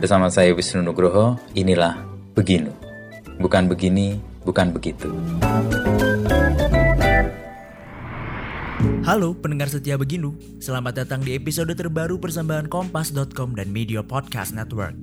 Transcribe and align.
Bersama 0.00 0.32
saya 0.32 0.56
Wisnu 0.56 0.80
Nugroho, 0.80 1.36
inilah 1.52 1.92
Beginu. 2.32 2.72
Bukan 3.36 3.68
begini, 3.68 4.16
bukan 4.48 4.72
begitu. 4.72 5.12
Halo 9.04 9.36
pendengar 9.36 9.68
setia 9.68 10.00
Beginu, 10.00 10.32
selamat 10.56 11.04
datang 11.04 11.20
di 11.20 11.36
episode 11.36 11.76
terbaru 11.76 12.16
persembahan 12.16 12.72
Kompas.com 12.72 13.52
dan 13.52 13.68
Media 13.68 14.00
Podcast 14.00 14.56
Network. 14.56 14.96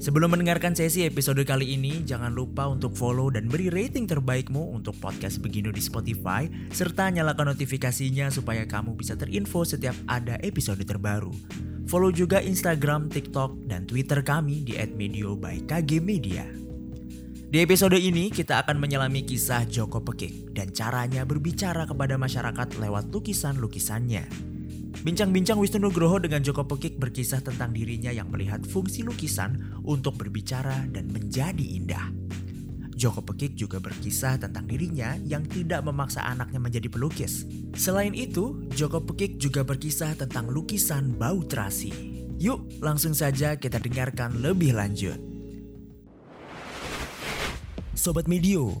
Sebelum 0.00 0.32
mendengarkan 0.32 0.72
sesi 0.72 1.04
episode 1.04 1.44
kali 1.44 1.76
ini, 1.76 2.00
jangan 2.08 2.32
lupa 2.32 2.64
untuk 2.64 2.96
follow 2.96 3.28
dan 3.28 3.52
beri 3.52 3.68
rating 3.68 4.08
terbaikmu 4.08 4.72
untuk 4.72 4.96
podcast 4.96 5.44
Beginu 5.44 5.68
di 5.68 5.84
Spotify, 5.84 6.48
serta 6.72 7.12
nyalakan 7.12 7.52
notifikasinya 7.52 8.32
supaya 8.32 8.64
kamu 8.64 8.96
bisa 8.96 9.12
terinfo 9.12 9.60
setiap 9.60 9.92
ada 10.08 10.40
episode 10.40 10.80
terbaru. 10.88 11.36
Follow 11.84 12.08
juga 12.16 12.40
Instagram, 12.40 13.12
TikTok, 13.12 13.68
dan 13.68 13.84
Twitter 13.84 14.24
kami 14.24 14.64
di 14.64 14.80
@medio 14.96 15.36
by 15.36 15.68
KG 15.68 16.00
Media. 16.00 16.48
Di 17.52 17.60
episode 17.60 18.00
ini 18.00 18.32
kita 18.32 18.56
akan 18.64 18.80
menyelami 18.80 19.28
kisah 19.28 19.68
Joko 19.68 20.00
Pekik 20.00 20.56
dan 20.56 20.72
caranya 20.72 21.28
berbicara 21.28 21.84
kepada 21.84 22.16
masyarakat 22.16 22.80
lewat 22.80 23.12
lukisan-lukisannya. 23.12 24.49
Bincang-bincang 25.00 25.56
Wisnu 25.56 25.86
Nugroho 25.86 26.18
dengan 26.18 26.42
Joko 26.42 26.66
Pekik 26.66 26.98
berkisah 26.98 27.40
tentang 27.40 27.70
dirinya 27.70 28.10
yang 28.10 28.28
melihat 28.28 28.60
fungsi 28.66 29.06
lukisan 29.06 29.80
untuk 29.86 30.18
berbicara 30.18 30.90
dan 30.90 31.08
menjadi 31.08 31.62
indah. 31.62 32.10
Joko 33.00 33.24
Pekik 33.24 33.56
juga 33.56 33.80
berkisah 33.80 34.36
tentang 34.36 34.68
dirinya 34.68 35.16
yang 35.24 35.40
tidak 35.48 35.80
memaksa 35.88 36.20
anaknya 36.20 36.60
menjadi 36.60 36.92
pelukis. 36.92 37.48
Selain 37.72 38.12
itu, 38.12 38.60
Joko 38.76 39.00
Pekik 39.00 39.40
juga 39.40 39.64
berkisah 39.64 40.12
tentang 40.20 40.52
lukisan 40.52 41.16
bau 41.16 41.40
terasi. 41.40 41.88
Yuk, 42.36 42.68
langsung 42.84 43.16
saja 43.16 43.56
kita 43.56 43.80
dengarkan 43.80 44.44
lebih 44.44 44.76
lanjut. 44.76 45.16
Sobat 47.96 48.28
Medio, 48.28 48.80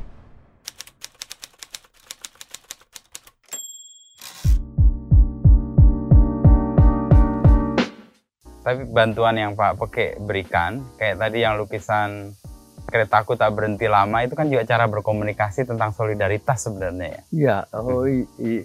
Tapi 8.61 8.85
bantuan 8.85 9.33
yang 9.37 9.57
Pak 9.57 9.81
Peke 9.81 10.21
berikan, 10.21 10.85
kayak 11.01 11.17
tadi 11.17 11.41
yang 11.41 11.57
lukisan 11.57 12.37
keretaku 12.85 13.39
tak 13.39 13.55
berhenti 13.55 13.87
lama 13.87 14.21
itu 14.21 14.35
kan 14.35 14.51
juga 14.51 14.67
cara 14.67 14.85
berkomunikasi 14.85 15.65
tentang 15.65 15.95
solidaritas 15.95 16.67
sebenarnya 16.67 17.07
ya. 17.07 17.21
Iya, 17.31 17.57
oh 17.73 18.05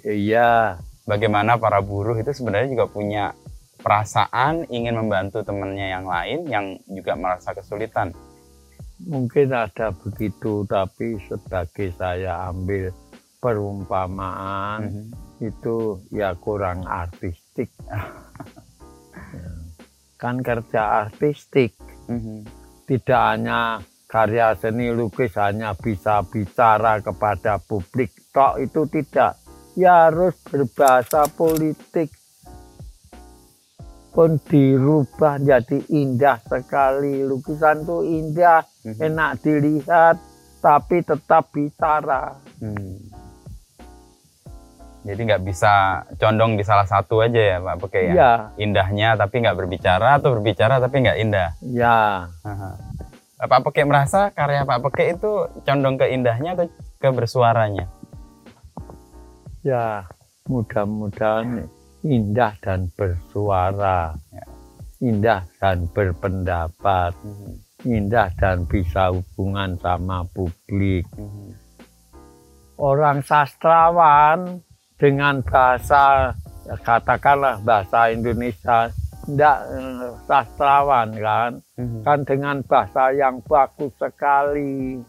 iya. 0.05 0.77
Bagaimana 1.07 1.55
para 1.57 1.79
buruh 1.79 2.19
itu 2.19 2.35
sebenarnya 2.35 2.75
juga 2.75 2.91
punya 2.91 3.31
perasaan 3.79 4.67
ingin 4.67 4.99
membantu 4.99 5.47
temannya 5.47 5.95
yang 5.95 6.05
lain 6.11 6.39
yang 6.51 6.67
juga 6.91 7.15
merasa 7.15 7.55
kesulitan. 7.55 8.11
Mungkin 9.07 9.55
ada 9.55 9.95
begitu, 9.95 10.67
tapi 10.67 11.23
sebagai 11.31 11.95
saya 11.95 12.51
ambil 12.51 12.91
perumpamaan 13.39 14.81
mm 14.83 14.91
-hmm. 14.91 15.47
itu 15.47 16.03
ya 16.11 16.35
kurang 16.35 16.83
artistik. 16.91 17.71
kan 20.17 20.41
kerja 20.41 21.07
artistik 21.07 21.77
mm 22.09 22.19
-hmm. 22.19 22.39
tidak 22.89 23.23
hanya 23.37 23.81
karya 24.09 24.57
seni 24.57 24.93
lukis 24.93 25.37
hanya 25.37 25.77
bisa 25.77 26.25
bicara 26.27 27.05
kepada 27.05 27.61
publik 27.61 28.13
tok 28.33 28.61
itu 28.61 28.89
tidak 28.89 29.37
ya 29.77 30.09
harus 30.09 30.37
berbahasa 30.49 31.29
politik 31.33 32.13
pun 34.17 34.41
dirubah 34.49 35.37
jadi 35.45 35.79
indah 35.93 36.41
sekali 36.49 37.21
lukisan 37.21 37.85
itu 37.85 37.99
indah 38.01 38.65
mm 38.65 38.93
-hmm. 38.97 39.07
enak 39.13 39.31
dilihat 39.45 40.17
tapi 40.67 40.99
tetap 41.07 41.55
bicara 41.55 42.35
hmm. 42.59 43.16
Jadi 45.07 45.21
nggak 45.23 45.43
bisa 45.47 46.03
condong 46.19 46.59
di 46.59 46.67
salah 46.67 46.83
satu 46.83 47.23
aja 47.23 47.39
ya 47.39 47.57
Pak 47.63 47.77
Peke 47.87 48.11
ya? 48.11 48.15
ya. 48.19 48.33
Indahnya 48.59 49.15
tapi 49.15 49.39
nggak 49.39 49.55
berbicara 49.55 50.19
atau 50.19 50.35
berbicara 50.35 50.83
tapi 50.83 51.07
nggak 51.07 51.19
indah? 51.23 51.49
Ya. 51.63 52.27
Pak 53.39 53.61
Peke 53.71 53.87
merasa 53.87 54.35
karya 54.35 54.67
Pak 54.67 54.83
Peke 54.91 55.15
itu 55.15 55.47
condong 55.63 55.95
ke 55.95 56.11
indahnya 56.11 56.59
atau 56.59 56.67
ke 56.99 57.09
bersuaranya? 57.15 57.87
Ya, 59.63 60.11
mudah-mudahan 60.51 61.71
indah 62.03 62.59
dan 62.59 62.91
bersuara. 62.99 64.19
Ya. 64.35 64.45
Indah 65.07 65.47
dan 65.63 65.87
berpendapat. 65.95 67.15
Hmm. 67.23 67.63
Indah 67.87 68.35
dan 68.43 68.67
bisa 68.67 69.15
hubungan 69.15 69.79
sama 69.79 70.27
publik. 70.35 71.07
Hmm. 71.15 71.55
Orang 72.75 73.23
sastrawan 73.23 74.66
dengan 74.97 75.45
bahasa 75.45 76.33
katakanlah 76.83 77.61
bahasa 77.63 78.11
Indonesia 78.11 78.91
tidak 79.27 79.59
eh, 79.75 80.13
sastrawan 80.25 81.09
kan? 81.19 81.53
Mm-hmm. 81.77 82.01
kan 82.07 82.19
dengan 82.25 82.57
bahasa 82.65 83.13
yang 83.13 83.45
bagus 83.45 83.93
sekali. 84.01 85.03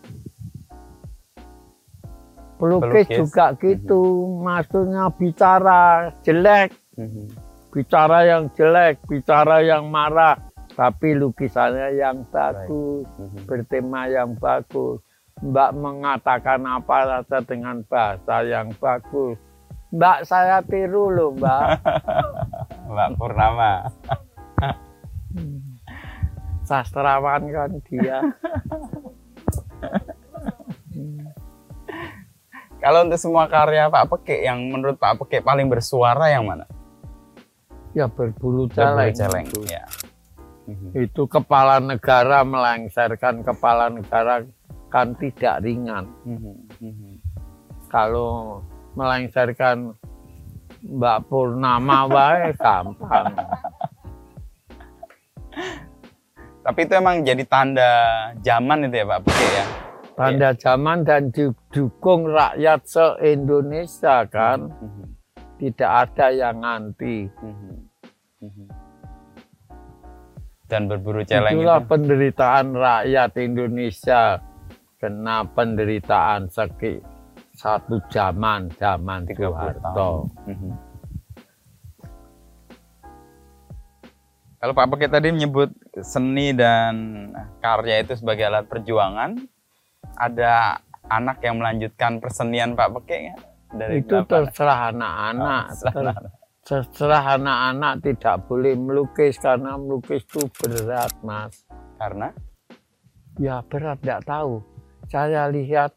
Pelukis, 2.58 3.06
juga 3.14 3.54
gitu. 3.62 4.02
Mm-hmm. 4.04 4.44
maksudnya 4.44 5.04
bicara 5.14 6.12
jelek. 6.26 6.74
Mm-hmm. 6.98 7.28
bicara 7.68 8.26
yang 8.26 8.50
jelek 8.58 8.98
bicara 9.06 9.62
yang 9.62 9.88
marah. 9.88 10.36
Tapi 10.74 11.18
lukisannya 11.18 11.98
yang 11.98 12.26
bagus 12.30 13.06
mm-hmm. 13.06 13.46
bertema 13.46 14.10
yang 14.10 14.36
bagus. 14.38 15.02
Mbak 15.38 15.72
mengatakan 15.78 16.66
apa 16.66 17.22
saja 17.22 17.46
dengan 17.46 17.86
bahasa 17.86 18.42
yang 18.42 18.74
bagus 18.82 19.38
Mbak 19.88 20.20
saya 20.28 20.60
tiru 20.68 21.08
loh 21.08 21.32
Mbak. 21.32 21.64
Mbak 22.92 23.10
Purnama. 23.16 23.88
Sastrawan 26.68 27.48
kan 27.48 27.72
dia. 27.88 28.20
Kalau 32.78 33.08
untuk 33.08 33.20
semua 33.20 33.48
karya 33.48 33.88
Pak 33.88 34.06
Peke 34.12 34.44
yang 34.44 34.60
menurut 34.68 35.00
Pak 35.00 35.24
Peke 35.24 35.40
paling 35.40 35.72
bersuara 35.72 36.30
yang 36.30 36.46
mana? 36.46 36.68
Ya 37.96 38.12
berbulu 38.12 38.68
celeng. 38.70 39.16
Berbulu 39.16 39.18
celeng. 39.18 39.46
Itu. 39.48 39.62
Ya. 39.66 39.86
itu 40.92 41.24
kepala 41.32 41.80
negara 41.80 42.44
melengsarkan 42.44 43.40
kepala 43.40 43.88
negara 43.88 44.44
kan 44.92 45.16
tidak 45.16 45.64
ringan. 45.64 46.12
Kalau 47.88 48.60
melengsarkan 48.98 49.94
Mbak 50.82 51.20
Purnama 51.30 52.10
wae 52.10 52.50
gampang. 52.58 53.34
Tapi 56.66 56.80
itu 56.84 56.94
emang 57.00 57.24
jadi 57.24 57.44
tanda 57.48 57.92
zaman 58.44 58.90
itu 58.90 58.98
ya 59.00 59.06
Pak 59.08 59.20
Putih 59.24 59.50
ya? 59.54 59.66
Tanda 60.18 60.50
ya. 60.52 60.58
zaman 60.58 61.06
dan 61.06 61.30
didukung 61.32 62.28
rakyat 62.28 62.82
se-Indonesia 62.84 64.26
kan. 64.28 64.68
Mm 64.68 64.90
-hmm. 64.90 65.06
Tidak 65.58 65.92
ada 65.92 66.28
yang 66.34 66.62
anti. 66.66 67.30
Mm 67.30 67.56
-hmm. 67.56 68.68
Dan 70.68 70.92
berburu 70.92 71.24
celeng 71.24 71.64
Itulah 71.64 71.80
itu. 71.80 71.88
penderitaan 71.88 72.66
rakyat 72.76 73.32
Indonesia. 73.40 74.44
Kena 74.98 75.46
penderitaan 75.46 76.50
seki 76.50 77.17
satu 77.58 77.98
zaman 78.14 78.70
zaman 78.78 79.26
Soeharto. 79.34 80.30
Mhm. 80.46 80.72
Kalau 84.58 84.74
Pak 84.74 84.88
Peke 84.94 85.08
tadi 85.10 85.30
menyebut 85.34 85.70
seni 86.02 86.50
dan 86.54 87.30
karya 87.62 88.02
itu 88.02 88.18
sebagai 88.18 88.50
alat 88.50 88.66
perjuangan, 88.66 89.38
ada 90.18 90.82
anak 91.10 91.42
yang 91.46 91.62
melanjutkan 91.62 92.18
persenian 92.18 92.74
Pak 92.74 92.90
Peke 93.02 93.34
ya? 93.34 93.36
Dari 93.68 94.02
itu 94.02 94.18
terserah 94.26 94.94
anak-anak. 94.94 95.64
Oh, 95.94 96.26
terserah 96.66 97.38
anak-anak 97.38 97.94
tidak 98.02 98.50
boleh 98.50 98.74
melukis 98.74 99.38
karena 99.38 99.78
melukis 99.78 100.26
itu 100.26 100.50
berat, 100.58 101.14
Mas. 101.22 101.62
Karena? 102.02 102.34
Ya 103.38 103.62
berat, 103.62 104.02
tidak 104.02 104.26
tahu. 104.26 104.66
Saya 105.08 105.48
lihat 105.54 105.94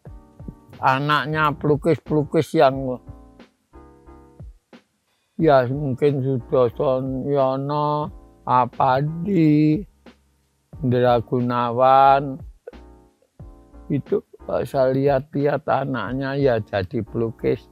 anaknya 0.81 1.53
pelukis-pelukis 1.55 2.56
yang 2.56 2.99
Ya 5.41 5.65
mungkin 5.73 6.21
Sudoson 6.21 7.25
Yono, 7.25 8.12
Apadi, 8.44 9.81
Indra 10.85 11.17
Gunawan. 11.25 12.37
Itu 13.88 14.21
saya 14.69 14.93
lihat-lihat 14.93 15.65
anaknya 15.65 16.37
ya 16.37 16.61
jadi 16.61 17.00
pelukis. 17.00 17.65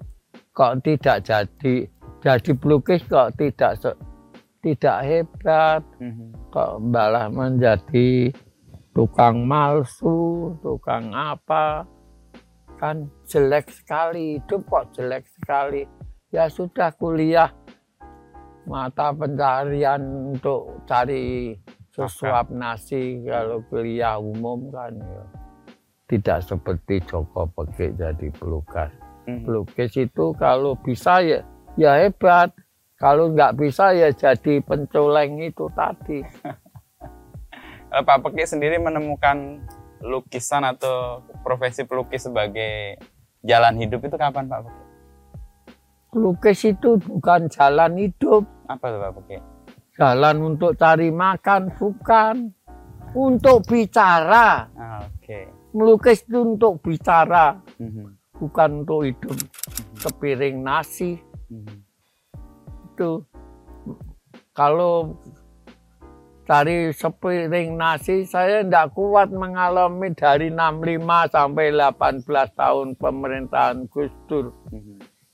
Kok 0.56 0.80
tidak 0.80 1.28
jadi 1.28 1.84
jadi 2.24 2.50
pelukis 2.56 3.04
kok 3.04 3.36
tidak 3.36 3.78
tidak 4.64 4.98
hebat. 5.04 5.82
Mhm. 6.00 6.50
Kok 6.50 6.80
malah 6.82 7.28
menjadi 7.28 8.32
tukang 8.96 9.46
malsu, 9.46 10.56
tukang 10.64 11.14
apa. 11.14 11.86
Kan 12.78 13.10
jelek 13.26 13.74
sekali, 13.74 14.38
hidup 14.38 14.62
kok 14.70 14.94
jelek 14.94 15.26
sekali. 15.26 15.82
Ya 16.30 16.46
sudah 16.46 16.94
kuliah 16.94 17.50
mata 18.68 19.10
pencarian 19.10 19.98
untuk 20.36 20.84
cari 20.86 21.56
sesuap 21.90 22.54
nasi 22.54 23.26
kalau 23.26 23.64
kuliah 23.66 24.22
umum 24.22 24.70
kan 24.70 24.94
ya. 24.94 25.24
Tidak 26.08 26.38
seperti 26.40 27.02
Joko 27.04 27.50
Pekik 27.52 27.98
jadi 27.98 28.28
pelukis. 28.32 28.92
Hmm. 29.28 29.44
Pelukis 29.44 29.92
itu 29.98 30.32
kalau 30.38 30.78
bisa 30.78 31.20
ya 31.20 31.42
ya 31.74 31.98
hebat. 31.98 32.54
Kalau 32.98 33.30
nggak 33.30 33.54
bisa 33.58 33.94
ya 33.94 34.10
jadi 34.10 34.58
pencoleng 34.62 35.42
itu 35.42 35.70
tadi. 35.74 36.22
Pak 38.06 38.18
Pekik 38.20 38.46
sendiri 38.46 38.76
menemukan 38.76 39.62
lukisan 40.02 40.62
atau 40.64 41.26
profesi 41.42 41.82
pelukis 41.82 42.26
sebagai 42.30 42.98
jalan 43.42 43.74
hidup 43.78 44.04
itu 44.06 44.16
kapan 44.18 44.46
Pak 44.46 44.60
Pekik? 44.66 44.86
Pelukis 46.08 46.60
itu 46.64 46.90
bukan 46.98 47.50
jalan 47.52 47.92
hidup. 47.98 48.42
Apa 48.70 48.84
tuh 48.88 49.00
Pak 49.00 49.12
Pekik? 49.22 49.42
Jalan 49.98 50.36
untuk 50.54 50.72
cari 50.78 51.10
makan, 51.10 51.74
bukan. 51.74 52.34
Untuk 53.16 53.64
bicara. 53.66 54.68
Ah, 54.76 55.02
Oke. 55.02 55.24
Okay. 55.24 55.44
Melukis 55.74 56.24
itu 56.24 56.38
untuk 56.44 56.80
bicara, 56.80 57.60
mm 57.76 57.88
-hmm. 57.88 58.06
bukan 58.40 58.68
untuk 58.84 59.00
hidup. 59.04 59.36
Mm 59.36 59.44
-hmm. 59.44 59.96
Sepiring 59.98 60.56
nasi, 60.64 61.20
itu 62.98 63.22
kalau 64.50 65.14
dari 66.48 66.88
sepiring 66.96 67.76
nasi 67.76 68.24
saya 68.24 68.64
tidak 68.64 68.96
kuat 68.96 69.28
mengalami 69.28 70.16
dari 70.16 70.48
65 70.48 71.28
sampai 71.28 71.76
18 71.76 72.24
tahun 72.56 72.88
pemerintahan 72.96 73.84
Gus 73.92 74.08
Dur. 74.24 74.56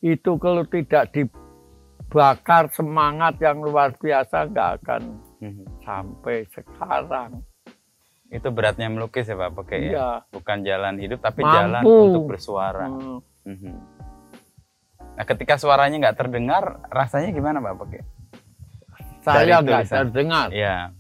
Itu 0.03 0.35
kalau 0.43 0.67
tidak 0.67 1.15
dibakar 1.15 2.67
semangat 2.75 3.39
yang 3.39 3.63
luar 3.63 3.95
biasa 3.95 4.51
nggak 4.51 4.71
akan 4.83 5.03
sampai 5.87 6.51
sekarang. 6.51 7.47
Itu 8.35 8.51
beratnya 8.51 8.91
melukis 8.91 9.31
ya 9.31 9.39
Pak, 9.39 9.55
pakai 9.55 9.79
ya? 9.87 9.93
ya. 9.95 10.09
Bukan 10.35 10.67
jalan 10.67 10.99
hidup 10.99 11.23
tapi 11.23 11.47
Mampu. 11.47 11.55
jalan 11.55 11.83
untuk 11.87 12.25
bersuara. 12.35 12.91
Hmm. 12.91 13.23
Hmm. 13.47 13.79
Nah, 15.15 15.23
ketika 15.23 15.55
suaranya 15.55 16.11
nggak 16.11 16.19
terdengar, 16.19 16.83
rasanya 16.91 17.31
gimana 17.31 17.63
Pak 17.63 17.87
Peke? 17.87 18.03
Saya 19.25 19.65
nggak 19.65 19.89
terdengar. 19.89 20.53
Iya. 20.53 20.93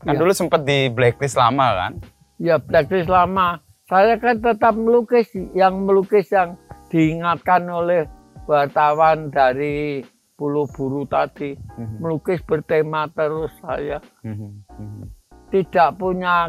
Kan 0.00 0.16
ya. 0.16 0.18
dulu 0.18 0.32
sempat 0.32 0.64
di 0.64 0.88
blacklist 0.88 1.36
lama 1.36 1.76
kan? 1.76 1.92
Ya 2.40 2.56
blacklist 2.56 3.12
lama. 3.12 3.60
Saya 3.84 4.16
kan 4.16 4.40
tetap 4.40 4.72
melukis, 4.78 5.28
yang 5.52 5.84
melukis 5.84 6.30
yang 6.32 6.56
diingatkan 6.88 7.68
oleh 7.68 8.08
wartawan 8.48 9.28
dari 9.28 10.00
Pulau 10.40 10.64
Buru 10.72 11.04
tadi. 11.04 11.52
Mm-hmm. 11.52 11.98
Melukis 12.00 12.40
bertema 12.48 13.12
terus 13.12 13.52
saya. 13.60 14.00
Mm-hmm. 14.24 15.04
Tidak 15.52 15.90
punya 16.00 16.48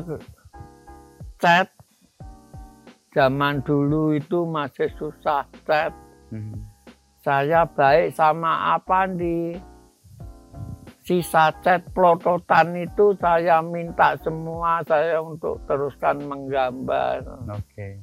cat. 1.41 1.67
Zaman 3.11 3.59
dulu 3.67 4.15
itu 4.15 4.47
masih 4.47 4.87
susah 4.95 5.43
cat. 5.67 5.91
Mm-hmm 6.31 6.71
saya 7.21 7.69
baik 7.69 8.17
sama 8.17 8.73
apa 8.77 9.05
di 9.05 9.53
sisa 11.11 11.51
cat 11.59 11.83
plototan 11.91 12.71
itu 12.79 13.11
saya 13.19 13.59
minta 13.59 14.15
semua 14.23 14.79
saya 14.87 15.19
untuk 15.19 15.59
teruskan 15.67 16.23
menggambar. 16.23 17.27
Oke. 17.51 17.59
Okay. 17.67 17.93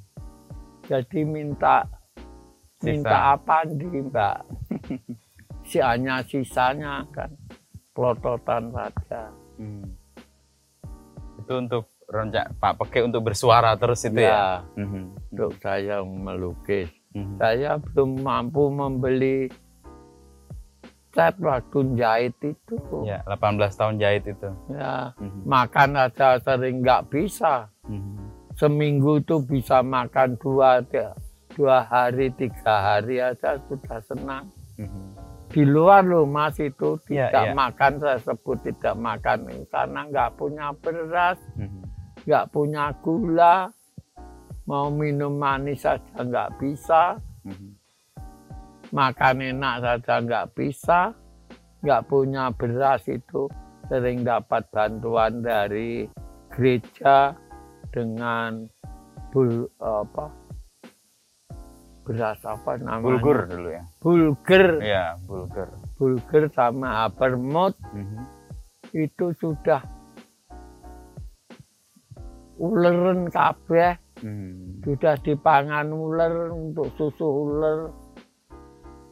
Jadi 0.93 1.25
minta 1.25 1.89
Sisa. 2.77 2.85
minta 2.85 3.17
apa 3.33 3.65
di 3.65 3.89
mbak? 3.89 4.45
si 5.73 5.81
hanya 5.81 6.21
sisanya 6.21 7.01
kan 7.09 7.33
plototan 7.97 8.77
saja. 8.77 9.33
Hmm. 9.57 9.89
Itu 11.41 11.65
untuk 11.65 11.89
rencana 12.13 12.53
Pak 12.61 12.77
Peke 12.77 13.09
untuk 13.09 13.25
bersuara 13.25 13.73
terus 13.81 14.05
itu 14.05 14.21
ya? 14.21 14.61
ya? 14.77 14.85
Hmm. 14.85 15.17
Untuk 15.33 15.57
saya 15.65 16.05
melukis. 16.05 16.93
Hmm. 17.17 17.41
Saya 17.41 17.81
belum 17.81 18.21
mampu 18.21 18.69
membeli 18.69 19.49
cat 21.19 21.35
waktu 21.43 21.99
jahit 21.99 22.35
itu. 22.38 22.79
Ya, 23.03 23.26
18 23.26 23.59
tahun 23.75 23.99
jahit 23.99 24.23
itu. 24.31 24.50
Ya, 24.70 25.11
hmm. 25.19 25.43
makan 25.43 25.99
aja 25.99 26.38
sering 26.38 26.79
nggak 26.79 27.11
bisa. 27.11 27.67
Hmm. 27.82 28.31
Seminggu 28.55 29.19
itu 29.19 29.43
bisa 29.43 29.82
makan 29.82 30.38
dua, 30.38 30.79
dua 31.59 31.82
hari, 31.91 32.31
tiga 32.38 32.94
hari 32.94 33.19
aja 33.19 33.59
sudah 33.67 33.99
senang. 34.06 34.47
Hmm. 34.79 35.19
Di 35.50 35.67
luar 35.67 36.06
loh 36.06 36.23
mas 36.23 36.55
itu 36.62 37.03
ya, 37.11 37.35
tidak 37.35 37.47
ya, 37.47 37.50
ya. 37.50 37.56
makan, 37.56 37.93
saya 37.99 38.19
sebut 38.23 38.59
tidak 38.62 38.94
makan 38.94 39.38
karena 39.67 40.00
nggak 40.06 40.31
punya 40.38 40.71
beras, 40.79 41.41
hmm. 41.59 41.82
nggak 42.29 42.44
hmm. 42.47 42.53
punya 42.55 42.85
gula, 43.03 43.73
mau 44.69 44.93
minum 44.93 45.32
manis 45.32 45.81
saja 45.81 46.21
nggak 46.21 46.61
bisa, 46.61 47.17
mm-hmm. 47.49 47.78
Makan 48.94 49.43
enak 49.43 49.75
saja 49.85 50.14
nggak 50.23 50.46
bisa, 50.56 51.12
nggak 51.85 52.05
punya 52.08 52.50
beras 52.55 53.05
itu. 53.08 53.49
Sering 53.88 54.20
dapat 54.20 54.69
bantuan 54.69 55.40
dari 55.40 56.05
gereja 56.52 57.32
dengan 57.88 58.69
bul 59.32 59.64
apa 59.81 60.29
beras 62.08 62.40
apa 62.44 62.81
namanya? 62.81 63.05
Bulgur 63.05 63.38
dulu 63.49 63.69
ya. 63.69 63.85
Bulgur. 64.00 64.67
Ya 64.81 65.05
bulgur. 65.25 65.69
Bulgur 66.00 66.44
sama 66.52 67.09
apermut 67.09 67.76
mm-hmm. 67.92 68.25
itu 68.97 69.26
sudah 69.37 69.85
uleren 72.59 73.28
kabeh. 73.28 73.97
Hmm. 74.18 74.83
Sudah 74.83 75.14
dipangan 75.23 75.95
ular 75.95 76.50
untuk 76.50 76.90
susu 76.99 77.23
ular. 77.23 77.95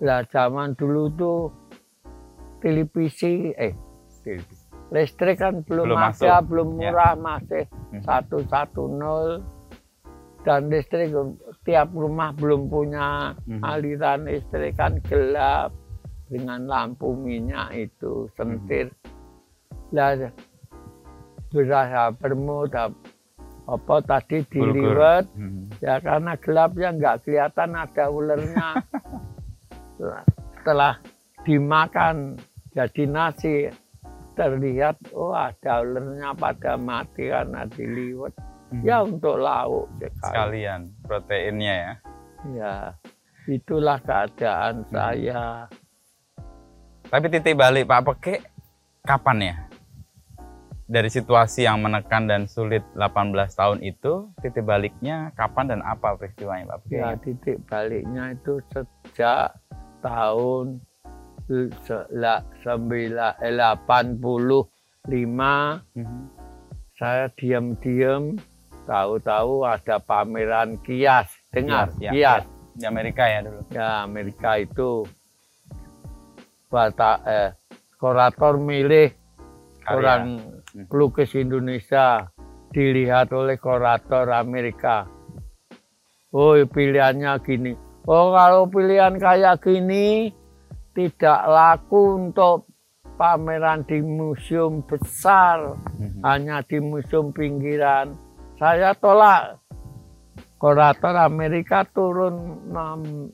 Lah 0.04 0.24
zaman 0.28 0.76
dulu 0.76 1.08
tuh 1.16 1.40
televisi 2.60 3.52
eh 3.56 3.72
televisi. 4.24 4.66
Listrik 4.86 5.42
kan 5.42 5.66
belum, 5.66 5.90
belum 5.90 5.98
ada, 5.98 6.06
masuk. 6.14 6.46
belum 6.46 6.68
ya. 6.68 6.74
murah 6.78 7.14
ya. 7.14 7.22
masih 7.22 7.64
hmm. 7.66 8.02
satu 8.06 8.36
satu 8.46 8.82
nol 8.86 9.42
dan 10.46 10.70
listrik 10.70 11.10
tiap 11.66 11.90
rumah 11.90 12.30
belum 12.38 12.70
punya 12.70 13.34
hmm. 13.50 13.66
aliran 13.66 14.30
listrik 14.30 14.78
kan 14.78 15.02
gelap 15.10 15.74
dengan 16.30 16.66
lampu 16.70 17.14
minyak 17.18 17.74
itu 17.74 18.30
sentir. 18.38 18.94
Hmm. 19.90 20.30
Lah 21.90 22.10
bermut 22.14 22.74
apa 23.66 23.96
tadi 24.06 24.46
diliwet 24.46 25.26
hmm. 25.34 25.82
ya 25.82 25.98
karena 25.98 26.38
gelap 26.38 26.70
ya 26.78 26.94
nggak 26.94 27.26
kelihatan 27.26 27.74
ada 27.74 28.04
ularnya 28.06 28.78
setelah 29.98 30.98
dimakan 31.46 32.36
jadi 32.74 33.02
nasi 33.08 33.54
terlihat 34.36 35.00
oh 35.16 35.32
ada 35.32 35.80
ularnya 35.80 36.36
pada 36.36 36.76
mati 36.76 37.32
karena 37.32 37.64
diliwet 37.72 38.36
hmm. 38.70 38.84
ya 38.84 39.00
untuk 39.00 39.40
lauk 39.40 39.88
sekali. 39.96 40.20
sekalian 40.20 40.80
proteinnya 41.08 41.74
ya 41.74 41.92
ya 42.52 42.74
itulah 43.48 43.96
keadaan 44.04 44.84
hmm. 44.84 44.90
saya 44.92 45.42
tapi 47.06 47.26
titik 47.30 47.56
balik 47.56 47.88
Pak 47.88 48.02
Peke 48.04 48.34
kapan 49.06 49.38
ya 49.40 49.56
dari 50.86 51.10
situasi 51.10 51.66
yang 51.66 51.82
menekan 51.82 52.30
dan 52.30 52.46
sulit 52.46 52.82
18 52.94 53.34
tahun 53.58 53.78
itu 53.82 54.30
titik 54.38 54.62
baliknya 54.62 55.34
kapan 55.34 55.66
dan 55.66 55.80
apa 55.82 56.14
peristiwanya 56.14 56.78
Pak? 56.78 56.86
Ya 56.94 57.18
titik 57.18 57.58
baliknya 57.66 58.38
itu 58.38 58.62
sejak 58.70 59.58
tahun 60.02 60.80
1985 61.46 63.38
mm-hmm. 65.94 66.24
saya 66.98 67.26
diam-diam 67.38 68.34
tahu-tahu 68.86 69.66
ada 69.66 69.96
pameran 70.02 70.78
kias 70.82 71.30
dengar 71.50 71.90
kias, 71.96 72.02
ya, 72.02 72.10
kias. 72.12 72.42
Ya. 72.44 72.54
di 72.76 72.84
Amerika 72.84 73.24
ya 73.24 73.40
dulu 73.40 73.62
ya 73.72 74.04
Amerika 74.04 74.60
itu 74.60 75.06
bata 76.68 77.24
eh 77.24 77.50
kurator 77.96 78.60
milih 78.60 79.10
Karya. 79.80 79.96
orang 79.96 80.22
Hmm. 80.76 80.84
pelukis 80.92 81.32
Indonesia 81.32 82.28
dilihat 82.68 83.32
oleh 83.32 83.56
kurator 83.56 84.28
Amerika. 84.28 85.08
Oh 86.36 86.52
pilihannya 86.52 87.32
gini. 87.40 87.72
Oh 88.06 88.30
kalau 88.30 88.70
pilihan 88.70 89.18
kayak 89.18 89.66
gini 89.66 90.30
tidak 90.94 91.42
laku 91.42 92.22
untuk 92.22 92.70
pameran 93.18 93.82
di 93.82 93.98
museum 93.98 94.78
besar, 94.86 95.74
Mhm. 95.98 96.22
hanya 96.22 96.62
di 96.62 96.78
museum 96.78 97.34
pinggiran. 97.34 98.14
Saya 98.62 98.94
tolak. 98.94 99.58
Kurator 100.56 101.18
Amerika 101.18 101.84
turun 101.84 102.32
mem- 102.70 103.28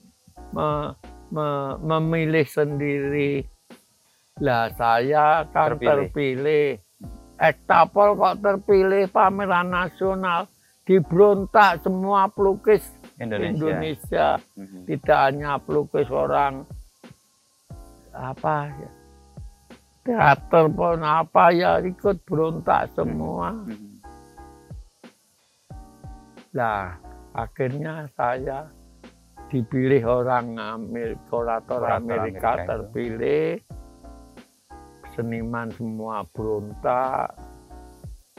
me- 0.50 0.92
me- 1.30 1.76
memilih 1.78 2.42
sendiri. 2.42 3.46
Lah 4.40 4.72
saya 4.74 5.46
kan 5.52 5.76
Terpilih. 5.76 6.10
terpilih. 6.10 6.68
Ektapol 7.38 8.18
kok 8.18 8.40
terpilih 8.40 9.06
pameran 9.06 9.70
nasional 9.70 10.50
dibrontak 10.82 11.84
semua 11.84 12.26
pelukis 12.26 12.82
Indonesia. 13.22 13.54
Indonesia. 13.54 14.28
Mhm. 14.58 14.80
Tidak 14.90 15.20
hanya 15.30 15.56
pelukis 15.62 16.10
orang 16.10 16.66
apa 18.12 18.68
ya 18.68 18.90
teater 20.02 20.66
pun 20.68 21.00
apa 21.00 21.54
ya 21.54 21.78
ikut 21.78 22.26
berontak 22.26 22.90
semua. 22.92 23.54
Mhm. 23.54 24.02
Lah 26.52 26.98
akhirnya 27.32 28.10
saya 28.12 28.68
dipilih 29.48 30.02
orang 30.04 30.56
Amerika, 30.58 31.22
kurator 31.28 31.80
Amerika, 31.86 32.50
itu. 32.56 32.68
terpilih 32.68 33.48
seniman 35.12 35.68
semua 35.76 36.24
berontak 36.32 37.36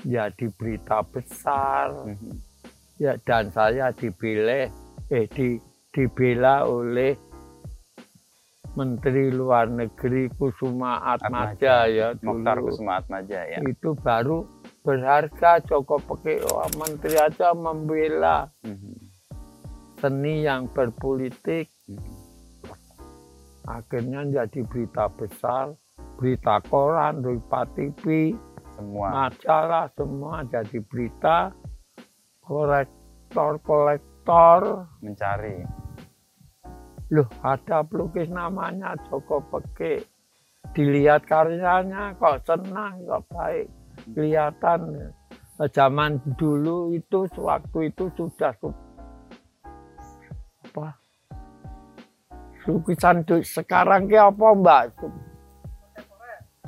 jadi 0.02 0.46
berita 0.58 1.06
besar 1.06 1.94
Mhm. 2.04 2.52
Ya 2.95 3.17
dan 3.19 3.50
saya 3.50 3.89
dipilih 3.91 4.69
eh 5.09 5.25
di, 5.27 5.57
dibela 5.89 6.63
oleh 6.63 7.13
Menteri 8.73 9.29
Luar 9.29 9.69
Negeri 9.69 10.29
Kusuma 10.31 10.97
Atmaja 11.07 11.85
ya 11.85 12.17
Mokhtar 12.19 12.57
dulu 12.57 12.69
Kusuma 12.69 12.97
Atmaja 12.97 13.45
ya. 13.45 13.62
itu 13.62 13.93
baru 13.95 14.50
berharga 14.81 15.62
Joko 15.62 16.01
Peke 16.01 16.41
Wah, 16.43 16.67
menteri 16.75 17.15
aja 17.15 17.53
membela 17.53 18.50
Mhm. 18.62 18.97
seni 19.95 20.41
yang 20.41 20.67
berpolitik 20.67 21.69
Mhm. 21.85 22.12
akhirnya 23.63 24.21
jadi 24.33 24.59
berita 24.65 25.07
besar 25.09 25.71
berita 26.17 26.59
koran 26.63 27.21
Rupa 27.21 27.63
TV 27.69 28.33
Semua. 28.75 29.07
majalah 29.29 29.85
semua 29.93 30.43
jadi 30.45 30.81
berita 30.81 31.53
kolektor 32.53 33.53
kolektor 33.65 34.62
mencari. 35.01 35.65
loh 37.13 37.29
ada 37.45 37.86
pelukis 37.86 38.25
namanya 38.29 38.98
Joko 39.05 39.41
Peke 39.45 40.01
dilihat 40.74 41.29
karyanya 41.29 42.17
kok 42.17 42.41
senang 42.41 43.05
kok 43.05 43.22
baik 43.29 43.69
kelihatan 44.17 45.13
zaman 45.69 46.17
dulu 46.39 46.98
itu 46.98 47.29
waktu 47.38 47.93
itu 47.93 48.10
sudah 48.17 48.50
su- 48.57 48.74
apa 50.65 50.98
lukisan 52.65 53.22
sekarang 53.45 54.10
ki 54.10 54.17
apa 54.17 54.48
mbak 54.57 54.83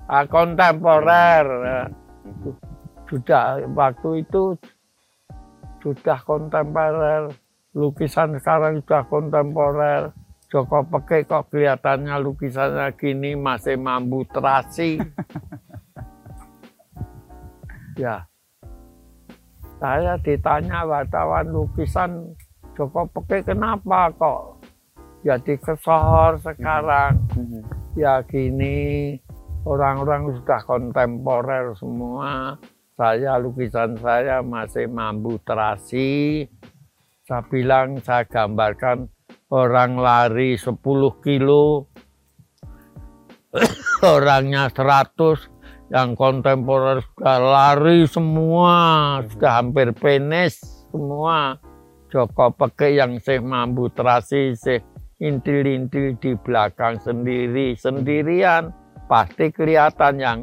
ah, 0.06 0.26
kontemporer. 0.30 1.48
Mhm. 2.26 2.54
sudah 3.06 3.62
waktu 3.74 4.26
itu 4.26 4.58
sudah 5.86 6.18
kontemporer 6.26 7.30
lukisan 7.78 8.34
sekarang 8.42 8.82
sudah 8.82 9.06
kontemporer. 9.06 10.10
Joko 10.46 10.88
Peke 10.88 11.26
kok 11.28 11.52
kelihatannya 11.52 12.16
lukisannya 12.22 12.96
gini 12.98 13.38
masih 13.38 13.78
mampu 13.78 14.26
terasi. 14.34 14.98
Ya. 17.96 18.28
Saya 19.80 20.20
ditanya 20.20 20.84
wartawan 20.84 21.48
lukisan 21.48 22.36
Joko 22.76 23.08
Peke 23.08 23.56
kenapa 23.56 24.12
kok 24.20 24.60
jadi 25.24 25.56
kesohor 25.56 26.36
sekarang? 26.44 27.24
Mhm. 27.40 27.64
ya 27.96 28.20
gini 28.28 29.16
orang-orang 29.64 30.36
sudah 30.36 30.60
kontemporer 30.68 31.72
semua 31.80 32.60
saya 32.96 33.36
lukisan 33.36 34.00
saya 34.00 34.40
masih 34.40 34.88
mampu 34.88 35.36
terasi. 35.44 36.48
Saya 37.28 37.44
bilang 37.52 38.00
saya 38.00 38.24
gambarkan 38.24 39.12
orang 39.52 40.00
lari 40.00 40.56
10 40.56 40.80
kilo 41.20 41.92
orangnya 44.16 44.72
100 44.72 45.92
yang 45.92 46.16
kontemporer 46.16 47.04
sudah 47.04 47.40
lari 47.40 48.08
semua 48.08 48.76
sudah 49.28 49.52
hampir 49.60 49.92
penis 49.92 50.64
semua. 50.88 51.60
Joko 52.08 52.48
Peke 52.56 52.96
yang 52.96 53.20
saya 53.20 53.44
mampu 53.44 53.92
terasi 53.92 54.56
saya 54.56 54.80
intil-intil 55.20 56.16
di 56.16 56.32
belakang 56.40 56.96
sendiri 57.04 57.76
sendirian. 57.76 58.72
Pasti 59.06 59.52
kelihatan 59.52 60.18
yang 60.18 60.40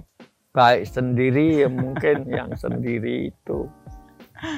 baik 0.52 0.84
sendiri 0.86 1.64
ya 1.64 1.68
mungkin 1.68 2.28
yang 2.38 2.52
sendiri 2.54 3.32
itu. 3.32 3.66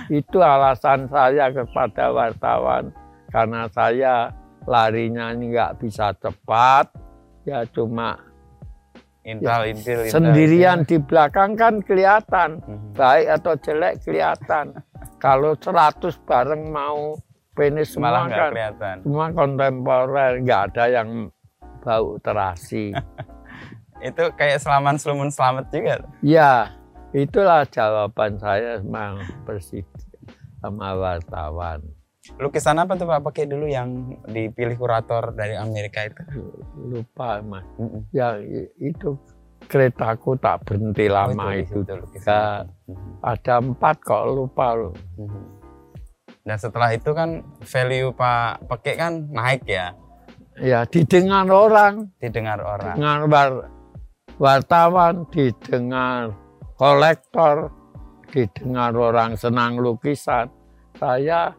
Itu 0.09 0.39
alasan 0.41 1.07
saya 1.09 1.51
kepada 1.51 2.11
wartawan. 2.11 2.91
Karena 3.31 3.67
saya 3.71 4.31
larinya 4.65 5.35
ini 5.35 5.53
nggak 5.53 5.83
bisa 5.83 6.15
cepat 6.17 6.89
ya 7.45 7.67
cuma 7.69 8.17
Intal, 9.25 9.65
intil, 9.73 10.05
intal, 10.05 10.13
sendirian 10.21 10.85
di 10.85 11.01
belakang 11.01 11.57
kan 11.57 11.81
kelihatan. 11.81 12.61
Mhm. 12.61 12.93
baik 12.93 13.27
atau 13.41 13.53
jelek 13.57 13.95
kelihatan. 14.05 14.77
Kalau 15.17 15.57
100 15.57 16.21
bareng 16.29 16.69
mau 16.69 17.17
penis 17.57 17.97
Malah 17.97 18.29
semua 18.29 18.29
nggak 18.29 18.37
kan. 18.37 18.53
kelihatan. 18.53 18.97
semua 19.01 19.27
kontemporer 19.33 20.33
nggak 20.45 20.63
ada 20.75 20.85
yang 20.93 21.09
bau 21.81 22.21
terasi 22.21 22.93
Itu 24.05 24.29
kayak 24.31 24.61
selaman 24.61 24.95
selumun 24.95 25.29
selamat 25.29 25.65
juga. 25.71 25.95
ya 26.21 26.69
itulah 27.11 27.65
jawaban 27.65 28.37
saya 28.37 28.79
sama 28.79 29.17
presiden 29.43 29.87
sama 30.59 30.93
wartawan 30.93 31.81
Lukisan 32.35 32.77
apa 32.77 32.95
tuh 32.95 33.05
Pak 33.05 33.21
pakai 33.23 33.45
dulu 33.45 33.65
yang 33.65 33.91
dipilih 34.27 34.75
kurator 34.75 35.31
dari 35.31 35.55
Amerika 35.55 36.03
itu? 36.03 36.21
lupa 36.75 37.39
mas 37.41 37.65
ya 38.11 38.35
i- 38.37 38.67
itu 38.79 39.15
keretaku 39.63 40.35
tak 40.35 40.65
berhenti 40.65 41.07
lama 41.07 41.33
Oh, 41.43 41.53
itu 41.55 41.81
lukisan. 41.81 42.13
juga 42.15 42.41
Mhm. 42.87 43.13
ada 43.23 43.55
empat 43.59 43.97
kok 44.01 44.25
lupa 44.27 44.67
loh 44.75 44.95
Mhm. 45.15 45.43
Dan 46.43 46.57
setelah 46.59 46.93
itu 46.93 47.09
kan 47.11 47.41
value 47.59 48.13
Pak 48.13 48.69
Peke 48.69 48.93
kan 48.95 49.29
naik 49.31 49.65
ya, 49.65 49.97
ya 50.59 50.85
didengar 50.85 51.45
orang 51.47 52.13
didengar 52.19 52.59
orang. 52.59 52.97
dengan 52.97 53.19
war- 53.27 53.69
wartawan 54.39 55.27
didengar 55.31 56.35
kolektor 56.75 57.71
didengar 58.35 58.91
orang 58.95 59.39
senang 59.39 59.79
lukisan 59.79 60.51
saya 60.99 61.55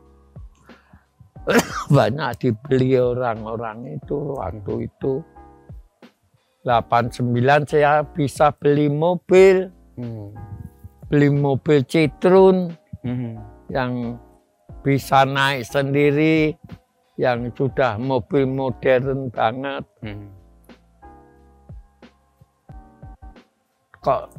banyak 1.96 2.32
dibeli 2.41 3.00
orang-orang 3.00 3.96
itu 3.96 4.36
waktu 4.36 4.89
itu 4.91 5.24
89 6.65 7.32
saya 7.70 8.01
bisa 8.01 8.50
beli 8.51 8.89
mobil 8.89 9.70
Mhm. 9.96 10.27
beli 11.08 11.29
mobil 11.32 11.86
Citrun 11.88 12.74
Mhm. 13.05 13.34
yang 13.72 14.20
bisa 14.84 15.24
naik 15.24 15.63
sendiri 15.63 16.51
yang 17.15 17.48
sudah 17.55 17.96
mobil 17.96 18.44
modern 18.50 19.29
banget 19.32 19.86
Mhm. 20.03 20.35
Kok 24.06 24.30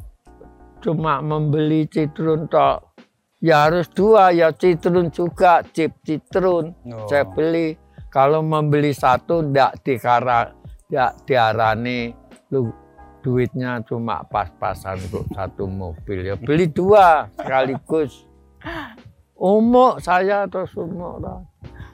cuma 0.79 1.19
membeli 1.19 1.83
citrun 1.91 2.47
tok 2.47 2.95
ya 3.43 3.67
harus 3.67 3.91
dua 3.91 4.31
ya 4.31 4.55
citrun 4.55 5.11
juga 5.11 5.59
chip 5.75 5.91
citrun 6.07 6.71
Oh. 6.87 7.03
saya 7.11 7.27
beli 7.27 7.75
kalau 8.07 8.39
membeli 8.39 8.95
satu 8.95 9.43
ndak 9.43 9.83
dikara 9.83 10.55
ndak 10.87 11.27
diarani 11.27 12.15
lu 12.55 12.71
duitnya 13.19 13.83
cuma 13.83 14.23
pas-pasan 14.23 15.03
untuk 15.11 15.27
satu 15.35 15.67
mobil 15.67 16.31
ya 16.31 16.39
beli 16.39 16.71
dua 16.71 17.27
sekaligus 17.35 18.23
umuk 19.35 19.99
saya 19.99 20.47
terus 20.47 20.71
umuk 20.79 21.19
lah. 21.19 21.43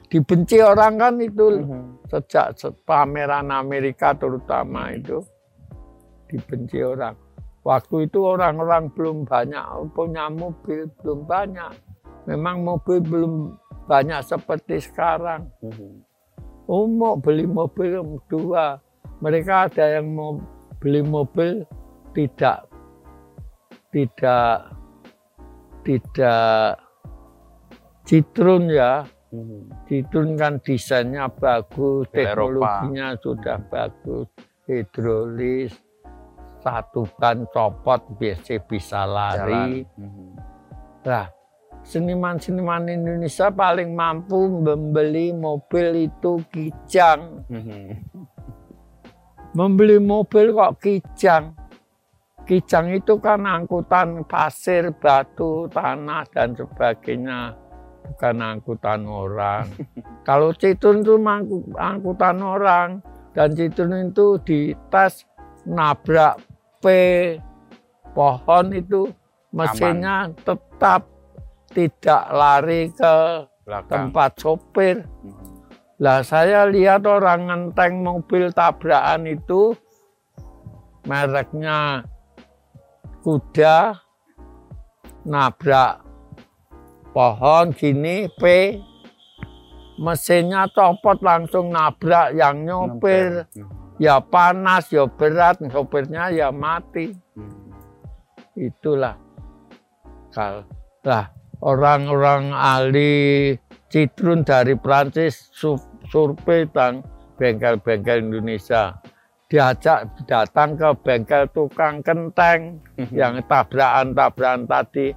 dibenci 0.06 0.62
orang 0.62 0.94
kan 0.94 1.18
itu 1.18 1.58
hmm. 1.58 2.06
sejak 2.06 2.54
pameran 2.86 3.50
Amerika 3.50 4.14
terutama 4.14 4.94
itu 4.94 5.26
dibenci 6.30 6.78
orang. 6.82 7.23
Waktu 7.64 8.12
itu 8.12 8.20
orang-orang 8.20 8.92
belum 8.92 9.24
banyak 9.24 9.64
punya 9.96 10.28
mobil, 10.28 10.84
belum 11.00 11.24
banyak. 11.24 11.72
Memang 12.28 12.60
mobil 12.60 13.00
belum 13.00 13.56
banyak 13.88 14.20
seperti 14.20 14.84
sekarang. 14.84 15.48
Oh 16.68 16.84
mau 16.84 17.16
beli 17.16 17.48
mobil 17.48 18.04
dua. 18.28 18.76
Mereka 19.24 19.72
ada 19.72 19.96
yang 19.96 20.12
mau 20.12 20.36
beli 20.76 21.00
mobil 21.00 21.64
tidak 22.12 22.68
tidak 23.88 24.68
tidak 25.84 26.80
citrun 28.04 28.68
ya. 28.68 29.08
Citrun 29.88 30.36
kan 30.38 30.62
desainnya 30.62 31.26
bagus, 31.26 32.06
teknologinya 32.14 33.18
sudah 33.18 33.58
bagus, 33.66 34.30
hidrolis, 34.68 35.74
satu 36.64 37.04
ban 37.20 37.44
copot 37.52 38.00
biasa 38.16 38.56
bisa 38.64 39.04
lari. 39.04 39.84
Nah, 41.04 41.28
seniman-seniman 41.84 42.88
Indonesia 42.88 43.52
paling 43.52 43.92
mampu 43.92 44.48
membeli 44.48 45.36
mobil 45.36 46.08
itu 46.08 46.40
kijang. 46.48 47.44
Mhm. 47.52 47.84
Membeli 49.52 50.00
mobil 50.00 50.56
kok 50.56 50.80
kijang. 50.80 51.52
Kijang 52.48 52.92
itu 52.92 53.20
kan 53.20 53.44
angkutan 53.44 54.24
pasir, 54.24 54.92
batu, 54.96 55.68
tanah, 55.68 56.24
dan 56.32 56.56
sebagainya. 56.56 57.56
Bukan 58.04 58.36
angkutan 58.36 59.08
orang. 59.08 59.64
Kalau 60.28 60.52
Citrun 60.52 61.00
itu 61.00 61.16
angkutan 61.76 62.36
orang. 62.44 63.00
Dan 63.32 63.56
Citrun 63.56 64.12
itu 64.12 64.36
di 64.44 64.76
tas 64.92 65.24
nabrak 65.64 66.36
pohon 68.14 68.66
itu 68.72 69.10
mesinnya 69.54 70.30
Aman. 70.30 70.38
tetap 70.42 71.02
tidak 71.74 72.22
lari 72.30 72.90
ke 72.94 73.14
Belakang. 73.66 73.90
tempat 73.90 74.30
sopir. 74.38 75.02
Hmm. 75.02 75.34
Lah 76.02 76.20
saya 76.26 76.66
lihat 76.66 77.06
orang 77.06 77.50
ngenteng 77.50 78.02
mobil 78.02 78.50
tabrakan 78.50 79.30
itu 79.30 79.74
mereknya 81.06 82.02
kuda 83.22 83.98
nabrak 85.22 86.02
pohon 87.14 87.70
gini 87.72 88.26
P 88.36 88.74
mesinnya 90.02 90.66
copot 90.74 91.22
langsung 91.22 91.70
nabrak 91.70 92.34
yang 92.34 92.66
nyopir. 92.66 93.46
Hmm 93.54 93.83
ya 94.04 94.20
panas, 94.20 94.92
ya 94.92 95.08
berat, 95.08 95.56
sopirnya 95.72 96.28
ya 96.28 96.52
mati. 96.52 97.16
Hmm. 97.32 97.72
Itulah. 98.52 99.16
Lah 101.08 101.32
orang-orang 101.64 102.52
ahli 102.52 103.54
citrun 103.88 104.44
dari 104.44 104.76
Prancis 104.76 105.48
survei 106.10 106.68
tentang 106.68 107.06
bengkel-bengkel 107.40 108.30
Indonesia 108.30 108.98
diajak 109.46 110.10
datang 110.26 110.74
ke 110.74 110.90
bengkel 111.06 111.46
tukang 111.54 112.02
kenteng 112.02 112.82
hmm. 112.98 113.10
yang 113.14 113.38
tabrakan-tabrakan 113.46 114.66
tadi 114.66 115.14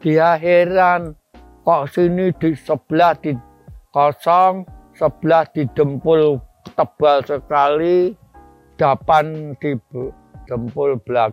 dia 0.00 0.40
heran 0.40 1.12
kok 1.64 1.92
sini 1.92 2.32
di 2.36 2.56
sebelah 2.56 3.12
di 3.20 3.36
kosong 3.92 4.64
sebelah 4.96 5.44
di 5.50 5.66
dempul 5.74 6.38
tebal 6.72 7.20
sekali, 7.26 8.14
dapan 8.84 9.56
di 9.56 9.72
jempol 10.44 11.00
belak 11.00 11.32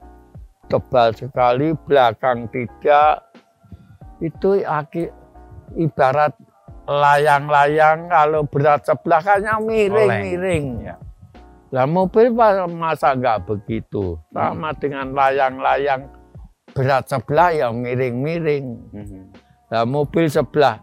tebal 0.71 1.11
sekali, 1.11 1.75
belakang 1.83 2.47
tidak. 2.47 3.27
Itu 4.23 4.63
aki, 4.63 5.11
ibarat 5.75 6.31
layang-layang 6.87 8.07
kalau 8.07 8.47
berat 8.47 8.87
sebelah 8.87 9.19
kayaknya 9.19 9.59
miring-miring. 9.59 10.65
Ya. 10.87 10.95
Lah 11.75 11.83
mobil 11.83 12.31
masa 12.71 13.11
nggak 13.11 13.43
begitu, 13.43 14.15
sama 14.31 14.71
hmm. 14.71 14.79
dengan 14.79 15.07
layang-layang 15.11 16.07
berat 16.71 17.03
sebelah 17.11 17.51
ya 17.51 17.67
miring-miring. 17.75 18.65
Hmm. 18.95 19.27
Lah 19.67 19.83
mobil 19.83 20.31
sebelah 20.31 20.79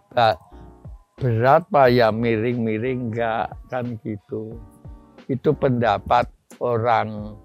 berat 1.17 1.65
pak 1.73 1.89
ya 1.91 2.15
miring-miring 2.15 3.11
enggak 3.11 3.51
kan 3.67 3.99
gitu 4.07 4.55
itu 5.27 5.51
pendapat 5.51 6.31
orang 6.61 7.37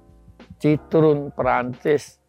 citrun 0.58 1.30
Perancis 1.36 2.24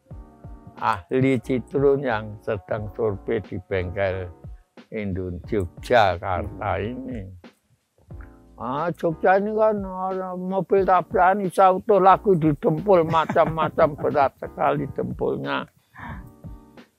ahli 0.82 1.38
citrun 1.38 2.02
yang 2.02 2.34
sedang 2.42 2.90
survei 2.98 3.38
di 3.38 3.56
bengkel 3.70 4.26
Indonesia 4.90 5.62
Yogyakarta 5.62 6.70
ini 6.82 7.22
ah 8.58 8.90
Jogja 8.94 9.38
ini 9.38 9.50
kan 9.54 9.82
mobil 10.38 10.87
tabrakan 10.87 11.46
bisa 11.46 11.74
utuh 11.74 11.98
lagu 11.98 12.34
di 12.38 12.54
dempul 12.58 13.02
macam-macam 13.02 13.88
berat 14.02 14.32
sekali 14.38 14.87
dempulnya 14.94 15.66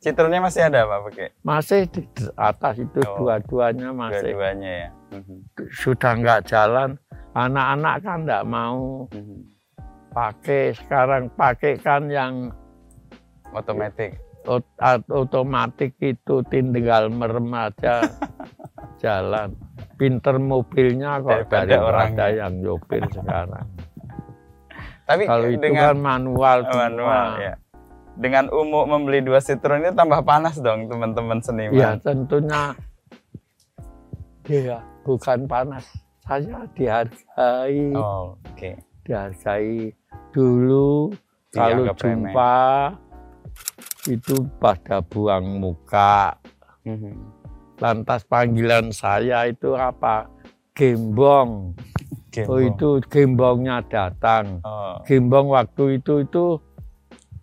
Citrunnya 0.05 0.37
masih 0.37 0.69
ada 0.69 0.85
Pak? 0.85 1.17
Masih 1.41 1.89
di 1.89 2.05
atas 2.37 2.77
itu 2.77 3.01
oh, 3.09 3.25
dua-duanya 3.25 3.89
masih. 3.89 4.37
Dua-duanya 4.37 4.71
ya. 4.85 4.89
Mhm. 5.17 5.37
Sudah 5.73 6.13
nggak 6.21 6.45
jalan. 6.45 7.01
Anak-anak 7.33 8.05
kan 8.05 8.21
nggak 8.21 8.45
mau 8.45 9.09
mhm. 9.09 9.54
Pakai 10.15 10.71
sekarang 10.71 11.27
pakai 11.35 11.75
kan 11.75 12.07
yang 12.07 12.55
otomatis. 13.51 14.15
Otomatis 15.11 15.91
itu 15.99 16.35
tinggal 16.47 17.11
merem 17.11 17.51
aja 17.51 18.07
jalan. 19.03 19.51
Pinter 19.95 20.39
mobilnya 20.39 21.19
kok 21.19 21.51
dari 21.51 21.75
orang 21.75 22.15
yang 22.15 22.53
nyopir 22.63 23.03
sekarang. 23.11 23.67
Tapi 25.05 25.23
kalau 25.27 25.47
itu 25.51 25.67
kan 25.69 25.99
manual 25.99 26.65
Manual 26.65 27.29
ya 27.37 27.53
dengan 28.15 28.47
umum 28.47 28.87
membeli 28.87 29.19
dua 29.19 29.43
citron 29.43 29.83
ini 29.83 29.91
tambah 29.91 30.23
panas 30.23 30.55
dong 30.63 30.87
teman-teman 30.87 31.39
seniman. 31.43 31.75
Ya 31.75 31.91
tentunya 31.99 32.71
dia 34.47 34.79
bukan 35.03 35.45
panas, 35.49 35.85
saya 36.23 36.63
dihargai. 36.73 37.91
Oh, 37.91 38.39
oke. 38.39 38.55
Okay. 38.55 38.75
Dihargai 39.05 39.93
dulu 40.33 41.13
kalau 41.53 41.93
jumpa 41.93 42.55
itu 44.09 44.35
pada 44.57 44.99
buang 45.05 45.61
muka. 45.61 46.35
Mm 46.83 46.97
-hmm. 46.97 47.15
Lantas 47.79 48.25
panggilan 48.25 48.89
saya 48.89 49.45
itu 49.45 49.77
apa? 49.77 50.27
Gembong. 50.75 51.77
Gembong. 52.33 52.51
Oh 52.51 52.59
itu 52.59 52.89
gembongnya 53.07 53.79
datang. 53.87 54.59
Oh. 54.65 54.99
Gembong 55.07 55.53
waktu 55.53 56.03
itu 56.03 56.27
itu 56.27 56.59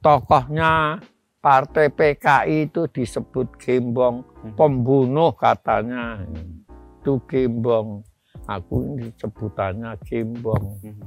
tokohnya 0.02 1.00
partai 1.42 1.90
PKI 1.90 2.70
itu 2.70 2.86
disebut 2.86 3.58
Gembong 3.58 4.22
hmm. 4.22 4.54
pembunuh 4.54 5.34
katanya 5.34 6.22
itu 7.02 7.18
Gembong 7.26 8.06
aku 8.46 8.94
ini 8.94 9.10
sebutannya 9.18 9.98
Gembong 10.06 10.78
hmm. 10.86 11.02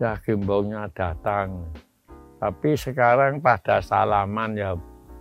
Ya 0.00 0.16
Gembongnya 0.22 0.88
datang 0.92 1.72
tapi 2.42 2.74
sekarang 2.74 3.38
pada 3.38 3.78
salaman 3.78 4.58
ya 4.58 4.74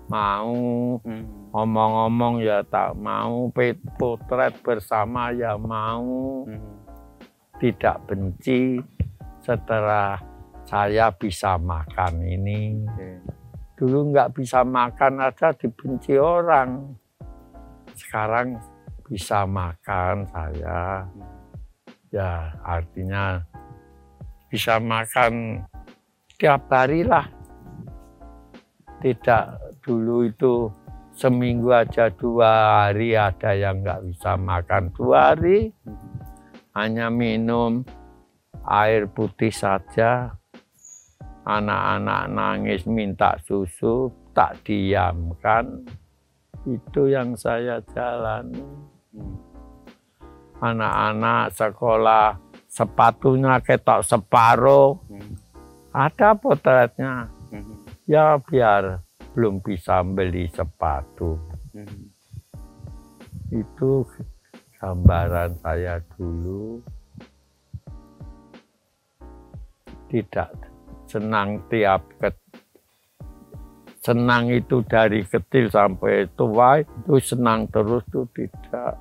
mau 0.09 0.97
hmm. 0.99 1.55
ngomong-ngomong 1.55 2.41
ya 2.43 2.65
tak 2.67 2.97
mau 2.99 3.47
potret 3.99 4.57
bersama 4.65 5.31
ya 5.31 5.55
mau 5.55 6.43
tidak 7.61 8.01
benci 8.09 8.81
setelah 9.45 10.17
saya 10.65 11.13
bisa 11.13 11.61
makan 11.61 12.25
ini. 12.25 12.81
Dulu 13.77 14.13
nggak 14.13 14.33
bisa 14.37 14.65
makan 14.65 15.21
aja 15.21 15.53
dibenci 15.53 16.17
orang. 16.17 16.97
Sekarang 17.93 18.57
bisa 19.05 19.45
makan 19.45 20.25
saya. 20.29 21.05
Ya 22.09 22.55
artinya 22.65 23.45
bisa 24.51 24.83
makan 24.83 25.63
tiap 26.35 26.67
hari 26.67 27.07
lah. 27.07 27.23
Tidak 28.99 29.79
dulu 29.81 30.27
itu 30.27 30.67
seminggu 31.15 31.71
aja 31.71 32.11
dua 32.11 32.83
hari 32.85 33.15
ada 33.15 33.55
yang 33.55 33.79
nggak 33.79 34.11
bisa 34.11 34.35
makan 34.35 34.91
dua 34.91 35.33
hari. 35.33 35.71
Hanya 36.75 37.07
minum 37.07 37.87
air 38.67 39.07
putih 39.07 39.51
saja 39.51 40.35
anak-anak 41.47 42.23
nangis 42.29 42.85
minta 42.85 43.33
susu 43.41 44.13
tak 44.31 44.61
diamkan 44.61 45.81
itu 46.69 47.09
yang 47.09 47.33
saya 47.33 47.81
jalani 47.89 48.61
anak-anak 50.61 51.49
sekolah 51.57 52.37
sepatunya 52.71 53.59
ketok 53.59 53.99
separuh 54.07 54.95
Hmm. 55.11 55.35
ada 55.91 56.31
potretnya 56.39 57.27
Hmm. 57.51 57.83
ya 58.07 58.39
biar 58.39 59.03
belum 59.35 59.59
bisa 59.59 59.99
beli 60.07 60.47
sepatu 60.47 61.35
Hmm. 61.75 62.07
itu 63.51 64.07
gambaran 64.79 65.59
saya 65.59 65.99
dulu 66.15 66.79
tidak 70.07 70.51
senang 71.07 71.59
tiap 71.67 72.07
ke 72.15 72.31
senang 73.99 74.47
itu 74.49 74.79
dari 74.87 75.21
kecil 75.21 75.67
sampai 75.67 76.25
tua 76.33 76.79
itu 76.79 77.19
senang 77.19 77.67
terus 77.67 78.01
tuh 78.09 78.25
tidak 78.31 78.95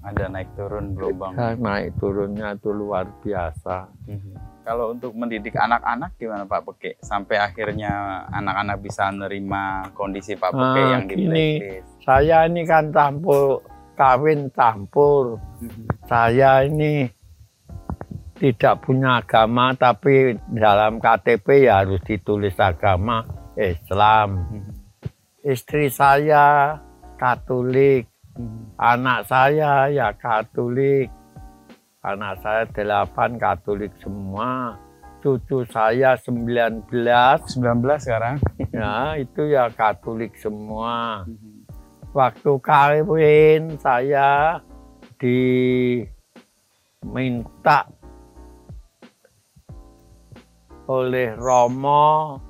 Ada 0.00 0.26
naik 0.26 0.48
turun 0.54 0.92
gelombang. 0.92 1.36
Nah, 1.36 1.52
naik 1.52 1.92
turunnya 1.96 2.54
itu 2.54 2.70
luar 2.70 3.04
biasa 3.20 3.88
Mhm. 4.06 4.32
Kalau 4.60 4.92
untuk 4.92 5.12
mendidik 5.12 5.56
anak-anak 5.56 6.14
gimana 6.14 6.44
Pak 6.44 6.62
Peke? 6.62 7.00
Sampai 7.00 7.36
akhirnya 7.36 7.90
anak-anak 8.28 8.78
bisa 8.78 9.08
menerima 9.08 9.62
kondisi 9.92 10.36
Pak 10.36 10.52
Peke 10.52 10.62
Ah, 10.78 10.88
yang 10.90 11.04
di 11.04 11.16
blacklist. 11.16 11.88
saya 12.00 12.38
ini 12.44 12.62
kan 12.62 12.84
campur 12.90 13.64
kawin 13.94 14.48
campur 14.50 15.40
Mhm. 15.58 15.84
saya 16.04 16.62
ini 16.62 17.08
tidak 18.36 18.80
punya 18.80 19.20
agama 19.20 19.72
tapi 19.74 20.32
dalam 20.46 20.96
KTP 20.96 21.64
ya 21.64 21.82
harus 21.82 22.00
ditulis 22.02 22.56
agama 22.56 23.24
Islam. 23.54 24.44
Mhm. 24.46 24.72
Istri 25.42 25.88
saya 25.88 26.76
Katolik, 27.16 28.09
Anak 28.80 29.28
saya 29.28 29.88
ya 29.92 30.12
Katolik. 30.16 31.10
Anak 32.00 32.40
saya 32.40 32.64
delapan 32.70 33.36
Katolik 33.36 33.92
semua. 34.00 34.78
Cucu 35.20 35.68
saya 35.68 36.16
19 36.16 36.88
19 36.88 38.00
sekarang. 38.00 38.40
ya 38.72 39.20
itu 39.20 39.52
ya 39.52 39.68
Katolik 39.68 40.36
semua. 40.40 41.28
Mhm. 41.28 41.68
Waktu 42.10 42.52
kawin 42.58 43.78
saya 43.78 44.58
diminta 45.20 46.18
oleh 50.90 51.38
Romo 51.38 52.42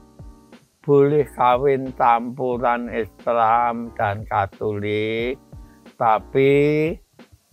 boleh 0.80 1.28
kawin 1.36 1.92
campuran 1.92 2.88
Islam 2.88 3.92
dan 3.94 4.24
Katolik, 4.24 5.36
tapi 6.00 6.96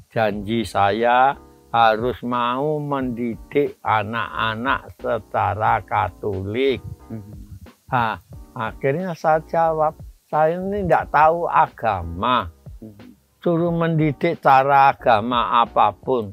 janji 0.07 0.63
saya 0.63 1.35
harus 1.67 2.15
mau 2.23 2.79
mendidik 2.79 3.75
anak-anak 3.83 4.95
secara 4.95 5.83
Katolik. 5.83 6.79
Mhm. 7.11 7.59
Nah, 7.91 8.15
akhirnya 8.55 9.11
saya 9.11 9.43
jawab, 9.51 9.99
saya 10.31 10.55
ini 10.55 10.87
tidak 10.87 11.11
tahu 11.11 11.43
agama, 11.43 12.47
Mhm. 12.79 13.07
suruh 13.43 13.73
mendidik 13.75 14.39
cara 14.39 14.95
agama 14.95 15.67
apa 15.67 15.91
pun. 15.91 16.31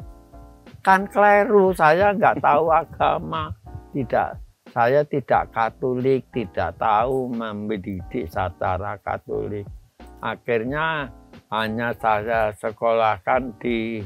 Kan 0.87 1.11
keliru, 1.11 1.75
saya 1.75 2.15
nggak 2.15 2.39
tahu 2.39 2.71
agama, 2.87 3.51
tidak 3.91 4.39
saya 4.71 5.07
tidak 5.07 5.55
Katolik, 5.55 6.31
tidak 6.35 6.79
tahu 6.79 7.31
mendidik 7.31 8.27
secara 8.27 8.99
Katolik. 9.03 9.67
Akhirnya 10.19 11.13
hanya 11.55 11.95
saya 11.95 12.51
sekolahkan 12.59 13.55
di 13.63 14.03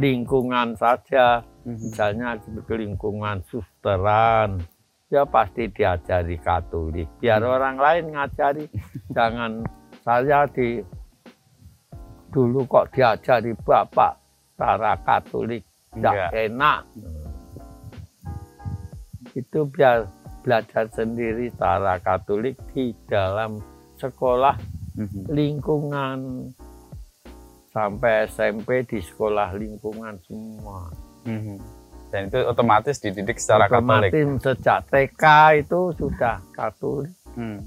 lingkungan 0.00 0.72
saja, 0.80 1.44
Mhm. 1.68 1.76
misalnya 1.76 2.40
di 2.40 2.72
lingkungan 2.72 3.44
susteran, 3.44 4.64
ya 5.12 5.28
pasti 5.28 5.68
diajari 5.68 6.40
Katolik. 6.40 7.04
Biar 7.20 7.44
orang 7.44 7.76
lain 7.76 8.16
ngajari, 8.16 8.64
jangan 9.16 9.60
saya 10.00 10.48
di 10.48 10.80
dulu 12.32 12.64
kok 12.64 12.96
diajari 12.96 13.52
bapak 13.60 14.16
cara 14.56 14.96
Katolik, 15.04 15.66
tidak 15.92 16.32
enak. 16.32 16.80
Itu 19.36 19.68
biar 19.68 20.08
belajar 20.40 20.88
sendiri 20.88 21.52
cara 21.60 22.00
Katolik 22.00 22.56
di 22.72 22.96
dalam 23.04 23.60
sekolah 24.00 24.56
Mhm. 24.96 25.28
lingkungan 25.28 26.18
sampai 27.70 28.26
SMP 28.26 28.82
di 28.84 28.98
sekolah 28.98 29.54
lingkungan 29.54 30.18
semua. 30.26 30.90
Mhm. 31.24 31.56
Dan 32.10 32.26
itu 32.26 32.42
otomatis 32.42 32.98
dididik 32.98 33.38
secara 33.38 33.70
Otomatis 33.70 34.10
Katolik. 34.10 34.42
sejak 34.42 34.78
TK 34.90 35.24
itu 35.62 35.80
sudah 35.94 36.42
Katolik. 36.50 37.14
Hmm. 37.38 37.62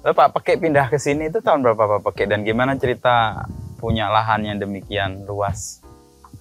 Lalu 0.00 0.12
Pak 0.12 0.28
Peke 0.36 0.60
pindah 0.60 0.88
ke 0.88 1.00
sini 1.00 1.28
itu 1.28 1.40
tahun 1.40 1.64
berapa 1.64 1.96
Pak 1.96 2.12
Peke 2.12 2.28
dan 2.28 2.44
gimana 2.44 2.76
cerita 2.76 3.44
punya 3.80 4.12
lahan 4.12 4.44
yang 4.44 4.60
demikian 4.60 5.24
luas 5.24 5.80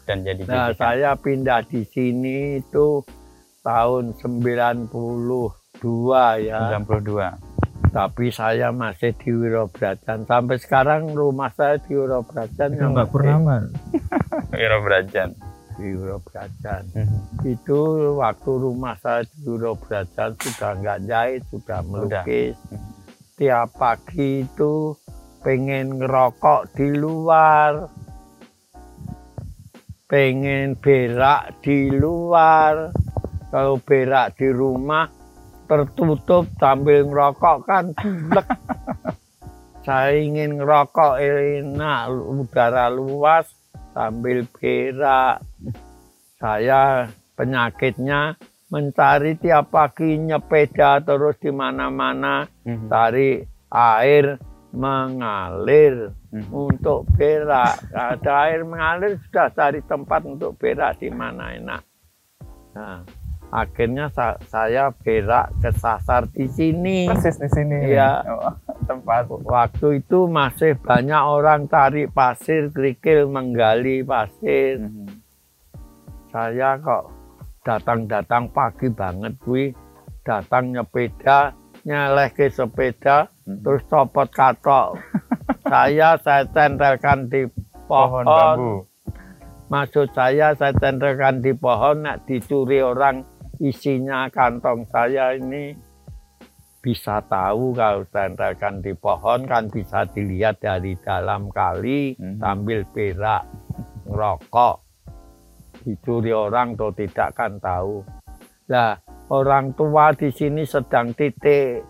dan 0.03 0.27
jadi 0.27 0.43
Nah, 0.43 0.71
didikan? 0.71 0.75
saya 0.75 1.12
pindah 1.15 1.63
di 1.63 1.88
sini 1.88 2.60
itu 2.60 3.03
tahun 3.63 4.15
92 4.19 5.55
ya. 6.43 6.75
92. 6.75 7.49
Tapi 7.89 8.30
saya 8.30 8.69
masih 8.69 9.17
di 9.17 9.34
Wirobrajan. 9.34 10.30
Sampai 10.30 10.62
sekarang 10.62 11.10
rumah 11.17 11.49
saya 11.58 11.82
di 11.82 11.97
Wirobrajan. 11.97 12.78
Itu 12.78 12.86
nggak 12.93 13.10
pernah 13.10 13.38
man. 13.41 13.63
Wiro 14.54 14.78
Brajan. 14.86 15.34
Di 15.73 15.97
Wirobrajan. 15.97 16.84
Mhm. 16.93 17.19
Itu 17.49 17.80
waktu 18.21 18.52
rumah 18.62 18.93
saya 19.02 19.25
di 19.25 19.41
Wirobrajan 19.49 20.38
sudah 20.38 20.71
nggak 20.78 20.99
jahit, 21.10 21.41
sudah 21.49 21.80
melukis. 21.82 22.54
Tiap 23.41 23.73
pagi 23.73 24.45
itu 24.45 24.93
pengen 25.41 25.97
ngerokok 25.97 26.62
di 26.78 26.88
luar. 26.93 27.89
Pengen 30.06 30.78
berak 30.78 31.58
di 31.65 31.89
luar. 31.89 32.93
Kalau 33.49 33.82
berak 33.82 34.38
di 34.38 34.45
rumah 34.54 35.18
tertutup 35.69 36.49
sambil 36.58 37.05
ngerokok 37.05 37.58
kan. 37.63 37.86
Saya 39.86 40.17
ingin 40.17 40.60
ngerokok 40.60 41.21
enak, 41.21 42.01
udara 42.12 42.89
luas 42.89 43.47
sambil 43.93 44.43
berak. 44.49 45.45
Saya 46.41 47.08
penyakitnya 47.38 48.36
mencari 48.69 49.34
tiap 49.39 49.73
pagi 49.73 50.13
nyepeda 50.19 51.01
terus 51.01 51.38
di 51.41 51.49
mana-mana 51.49 52.45
Mhm. 52.65 52.86
cari 52.86 53.41
air 53.71 54.38
mengalir 54.69 56.13
Mhm. 56.29 56.53
untuk 56.53 57.10
berak. 57.17 57.89
Ada 57.89 58.34
air 58.45 58.62
mengalir 58.62 59.17
sudah 59.25 59.49
cari 59.49 59.82
tempat 59.82 60.21
untuk 60.29 60.53
berak 60.62 61.01
di 61.01 61.10
mana 61.10 61.58
enak. 61.58 61.82
Nah, 62.77 63.01
akhirnya 63.50 64.10
sa- 64.10 64.38
saya 64.46 64.94
berak 64.96 65.50
kesasar 65.60 66.30
di 66.30 66.46
sini. 66.46 67.10
Persis 67.10 67.38
di 67.38 67.50
sini. 67.50 67.78
Iya. 67.90 68.22
Oh, 68.28 68.54
tempat. 68.88 69.26
Waktu 69.28 70.00
itu 70.00 70.26
masih 70.26 70.78
banyak 70.78 71.18
orang 71.20 71.66
cari 71.66 72.06
pasir, 72.06 72.70
kerikil, 72.70 73.26
menggali 73.26 74.02
pasir. 74.02 74.80
Mhm. 74.80 75.10
Saya 76.30 76.78
kok 76.78 77.10
datang-datang 77.62 78.50
pagi 78.50 78.88
banget 78.88 79.34
kuwi, 79.40 79.74
datang 80.22 80.70
nyepeda, 80.70 81.54
nyeleh 81.84 82.30
ke 82.30 82.48
sepeda, 82.48 83.26
Mhm. 83.44 83.62
terus 83.62 83.82
copot 83.86 84.30
katok. 84.30 85.02
saya 85.66 86.18
saya 86.20 86.46
tempelkan 86.46 87.26
di 87.26 87.50
Pohon 87.90 88.22
pohon. 88.22 88.26
bambu. 88.26 88.74
Maksud 89.68 90.14
saya 90.14 90.54
saya 90.54 90.74
tempelkan 90.74 91.42
di 91.42 91.54
pohon, 91.54 92.02
nak 92.02 92.26
dicuri 92.26 92.82
orang 92.82 93.22
isinya 93.60 94.32
kantong 94.32 94.88
saya 94.88 95.36
ini 95.36 95.76
bisa 96.80 97.19
tahu 97.28 97.76
kalau 97.76 98.08
tempelkan 98.08 98.80
di 98.80 98.95
pohon 98.95 99.43
kan 99.43 99.67
bisa 99.67 100.08
dilihat 100.08 100.63
dari 100.63 100.95
dalam 100.95 101.52
kali 101.52 102.15
Mhm. 102.15 102.39
sambil 102.39 102.88
berak 102.95 103.43
ngerokok 104.08 104.76
dicuri 105.84 106.32
orang 106.32 106.80
atau 106.80 106.89
tidak 106.95 107.36
kan 107.36 107.60
tahu 107.60 108.00
lah 108.72 108.95
orang 109.28 109.76
tua 109.76 110.15
di 110.15 110.32
sini 110.32 110.63
sedang 110.63 111.12
titik 111.12 111.84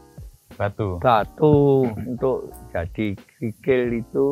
Batu. 0.58 0.98
batu 1.00 1.86
untuk 1.88 2.50
jadi 2.74 3.14
kerikil 3.16 3.82
itu 3.96 4.28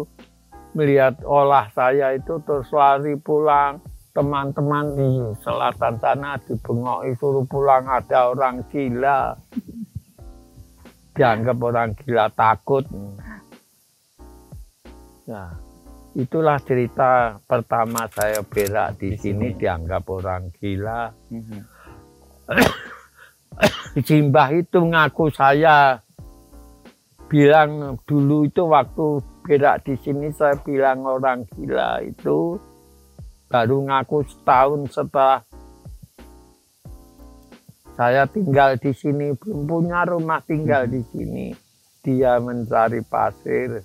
melihat 0.74 1.22
olah 1.24 1.70
saya 1.72 2.12
itu 2.12 2.42
terus 2.44 2.68
lari 2.74 3.16
pulang 3.16 3.80
teman-teman 4.18 4.98
di 4.98 5.10
selatan 5.46 6.02
sana 6.02 6.42
dibengok 6.42 7.06
suruh 7.22 7.46
pulang 7.46 7.86
ada 7.86 8.34
orang 8.34 8.66
gila 8.66 9.38
dianggap 11.14 11.58
orang 11.62 11.94
gila 12.02 12.26
takut 12.34 12.82
nah 15.30 15.68
itulah 16.18 16.58
cerita 16.66 17.38
pertama 17.46 18.10
saya 18.10 18.42
berak 18.42 18.98
di, 18.98 19.14
di 19.14 19.22
sini, 19.22 19.54
sini 19.54 19.60
dianggap 19.62 20.04
orang 20.10 20.50
gila. 20.58 21.02
Mm-hmm. 22.48 24.02
Simbah 24.08 24.56
itu 24.56 24.80
ngaku 24.80 25.28
saya 25.36 26.00
bilang 27.28 28.00
dulu 28.08 28.48
itu 28.48 28.64
waktu 28.64 29.20
berak 29.44 29.84
di 29.84 30.00
sini 30.00 30.32
saya 30.32 30.56
bilang 30.64 31.04
orang 31.04 31.44
gila 31.52 32.00
itu 32.00 32.56
baru 33.48 33.88
ngaku 33.88 34.28
setahun 34.28 34.92
setelah 34.92 35.40
saya 37.98 38.30
tinggal 38.30 38.78
di 38.78 38.92
sini 38.94 39.34
belum 39.34 39.66
punya 39.66 40.06
rumah 40.06 40.44
tinggal 40.44 40.86
di 40.86 41.02
sini 41.10 41.56
dia 42.04 42.38
mencari 42.38 43.02
pasir 43.08 43.82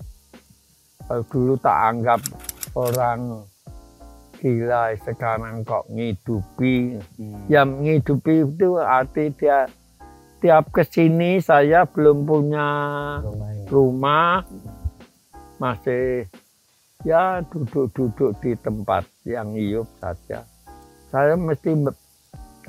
kalau 1.07 1.23
dulu 1.31 1.55
tak 1.59 1.79
anggap 1.95 2.21
orang 2.75 3.47
gila 4.43 4.91
sekarang 5.07 5.63
kok 5.63 5.87
ngidupi 5.87 6.99
hmm. 6.99 7.47
yang 7.47 7.79
ngidupi 7.87 8.43
itu 8.43 8.83
arti 8.83 9.31
dia 9.39 9.71
tiap 10.43 10.75
ke 10.75 10.83
sini 10.83 11.39
saya 11.39 11.87
belum 11.87 12.27
punya 12.27 12.69
rumah, 13.23 13.51
ya. 13.55 13.67
rumah 13.71 14.35
masih 15.63 16.27
ya 17.03 17.43
duduk-duduk 17.51 18.39
di 18.39 18.55
tempat 18.63 19.03
yang 19.27 19.51
hiup 19.59 19.91
saja 19.99 20.47
saya 21.11 21.35
mesti 21.35 21.75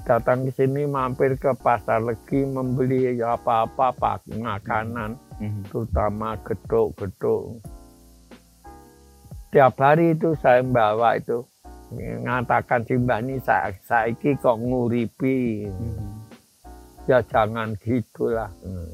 datang 0.03 0.49
ke 0.49 0.51
sini 0.51 0.89
mampir 0.89 1.37
ke 1.39 1.53
pasar 1.55 2.03
lagi 2.03 2.43
membeli 2.43 3.13
apa-apa 3.21 3.93
pak 3.95 4.25
makanan 4.35 5.15
hmm. 5.39 5.69
terutama 5.69 6.35
geduk-geduk 6.43 7.61
tiap 9.53 9.77
hari 9.77 10.17
itu 10.17 10.33
saya 10.41 10.65
bawa 10.65 11.21
itu 11.21 11.45
mengatakan 11.93 12.81
si 12.89 12.97
Mbak 12.97 13.19
ini 13.21 13.35
saya 13.37 13.69
saiki 13.85 14.33
kok 14.41 14.57
nguripi 14.57 15.69
hmm. 15.69 16.25
ya 17.05 17.21
jangan 17.21 17.77
gitulah 17.79 18.49
hmm. 18.65 18.91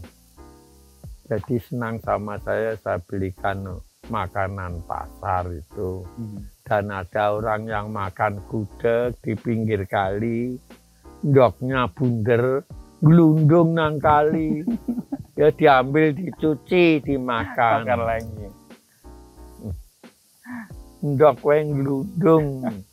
jadi 1.32 1.56
senang 1.64 1.96
sama 2.04 2.36
saya 2.44 2.76
saya 2.76 3.00
belikan 3.08 3.82
makanan 4.10 4.82
pasar 4.86 5.48
itu 5.54 6.04
hmm. 6.18 6.46
dan 6.66 6.90
ada 6.90 7.38
orang 7.38 7.66
yang 7.70 7.88
makan 7.94 8.42
gudeg 8.50 9.16
di 9.24 9.34
pinggir 9.38 9.86
kali 9.86 10.58
doknya 11.22 11.88
bunder 11.90 12.66
gelundung 13.00 13.78
nang 13.78 14.02
kali 14.02 14.66
ya 15.40 15.54
diambil 15.54 16.12
dicuci 16.12 17.00
dimakan 17.00 17.88
makan 17.88 18.02
lagi 18.04 18.50
ndok 21.00 21.40
wae 21.48 21.64
gludung. 21.64 22.64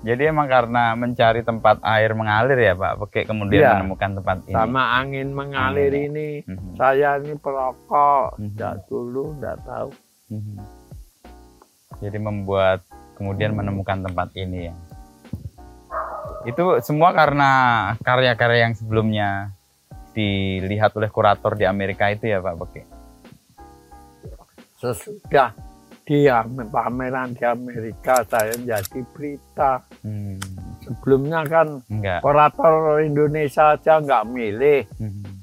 Jadi 0.00 0.32
emang 0.32 0.48
karena 0.48 0.96
mencari 0.96 1.44
tempat 1.44 1.84
air 1.84 2.16
mengalir 2.16 2.56
ya 2.56 2.72
Pak, 2.72 3.04
Oke 3.04 3.28
kemudian 3.28 3.60
ya, 3.60 3.76
menemukan 3.76 4.16
tempat 4.16 4.48
ini. 4.48 4.56
Sama 4.56 4.96
angin 4.96 5.28
mengalir 5.36 5.92
angin. 5.92 6.08
ini, 6.08 6.28
mm 6.40 6.56
-hmm. 6.56 6.72
saya 6.80 7.20
ini 7.20 7.36
perokok, 7.36 8.40
mm 8.40 8.88
dulu, 8.88 9.36
tidak 9.36 9.60
tahu. 9.60 9.90
Mm 10.32 10.40
-hmm. 10.40 10.56
Jadi 12.00 12.16
membuat 12.16 12.80
kemudian 13.20 13.52
menemukan 13.52 14.00
tempat 14.00 14.32
ini 14.40 14.72
ya. 14.72 14.74
Itu 16.48 16.80
semua 16.80 17.12
karena 17.12 17.50
karya-karya 18.00 18.72
yang 18.72 18.74
sebelumnya 18.80 19.52
dilihat 20.16 20.96
oleh 20.96 21.12
kurator 21.12 21.60
di 21.60 21.68
Amerika 21.68 22.08
itu 22.08 22.24
ya 22.24 22.40
Pak 22.40 22.56
Oke. 22.56 22.88
Sesudah 24.80 25.69
di 26.10 26.26
pameran 26.74 27.38
di 27.38 27.46
Amerika 27.46 28.26
saya 28.26 28.50
jadi 28.58 29.00
berita. 29.14 29.78
Hmm. 30.02 30.42
Sebelumnya 30.82 31.46
kan 31.46 31.86
Enggak. 31.86 32.26
kurator 32.26 32.98
Indonesia 32.98 33.78
aja 33.78 34.02
nggak 34.02 34.26
milih. 34.26 34.90
Hmm. 34.98 35.38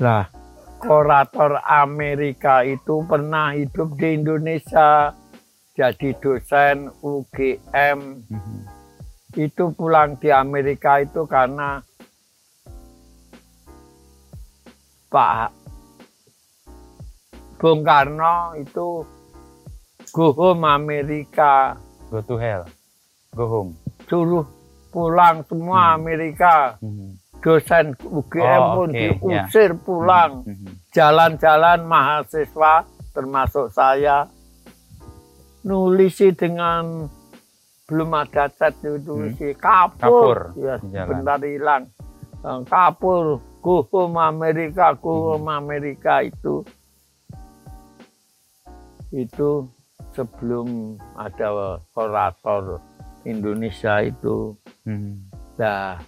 Nah, 0.00 0.24
kurator 0.80 1.60
Amerika 1.68 2.64
itu 2.64 3.04
pernah 3.04 3.52
hidup 3.52 3.92
di 4.00 4.24
Indonesia, 4.24 5.12
jadi 5.76 6.08
dosen 6.16 6.88
UGM. 7.04 8.24
Hmm. 8.32 8.60
Itu 9.36 9.76
pulang 9.76 10.16
di 10.16 10.32
Amerika 10.32 11.04
itu 11.04 11.28
karena 11.28 11.76
Pak 15.12 15.52
Bung 17.60 17.84
Karno 17.84 18.56
itu 18.56 19.20
go 20.12 20.32
home 20.32 20.64
Amerika. 20.68 21.76
Go 22.12 22.20
to 22.20 22.36
hell. 22.36 22.64
Go 23.32 23.48
home. 23.48 23.72
Suruh 24.04 24.44
pulang 24.92 25.40
semua 25.48 25.96
hmm. 25.96 25.96
Amerika. 25.96 26.76
Hmm. 26.78 27.16
Dosen 27.42 27.98
UGM 27.98 28.62
oh, 28.62 28.70
pun 28.78 28.88
okay. 28.94 29.18
diusir 29.18 29.72
yeah. 29.74 29.82
pulang. 29.82 30.32
Hmm. 30.44 30.54
Hmm. 30.54 30.74
Jalan-jalan 30.92 31.80
hmm. 31.82 31.88
mahasiswa 31.88 32.74
termasuk 33.16 33.72
saya 33.72 34.28
nulisi 35.64 36.32
dengan 36.36 37.08
belum 37.88 38.10
ada 38.14 38.48
cat 38.48 38.72
nulisi 38.80 39.52
hmm. 39.52 39.60
kapur, 39.60 40.56
kapur. 40.56 40.60
ya 40.60 40.80
sebentar 40.80 41.38
hilang 41.44 41.92
kapur 42.64 43.38
go 43.60 43.84
home 43.92 44.16
Amerika 44.16 44.96
go 44.96 45.36
home 45.36 45.46
hmm. 45.52 45.60
Amerika 45.60 46.24
itu 46.24 46.64
itu 49.12 49.68
sebelum 50.12 50.96
ada 51.16 51.80
orator 51.96 52.80
Indonesia 53.24 54.02
itu. 54.04 54.56
Hmm. 54.84 55.28
Nah, 55.56 56.00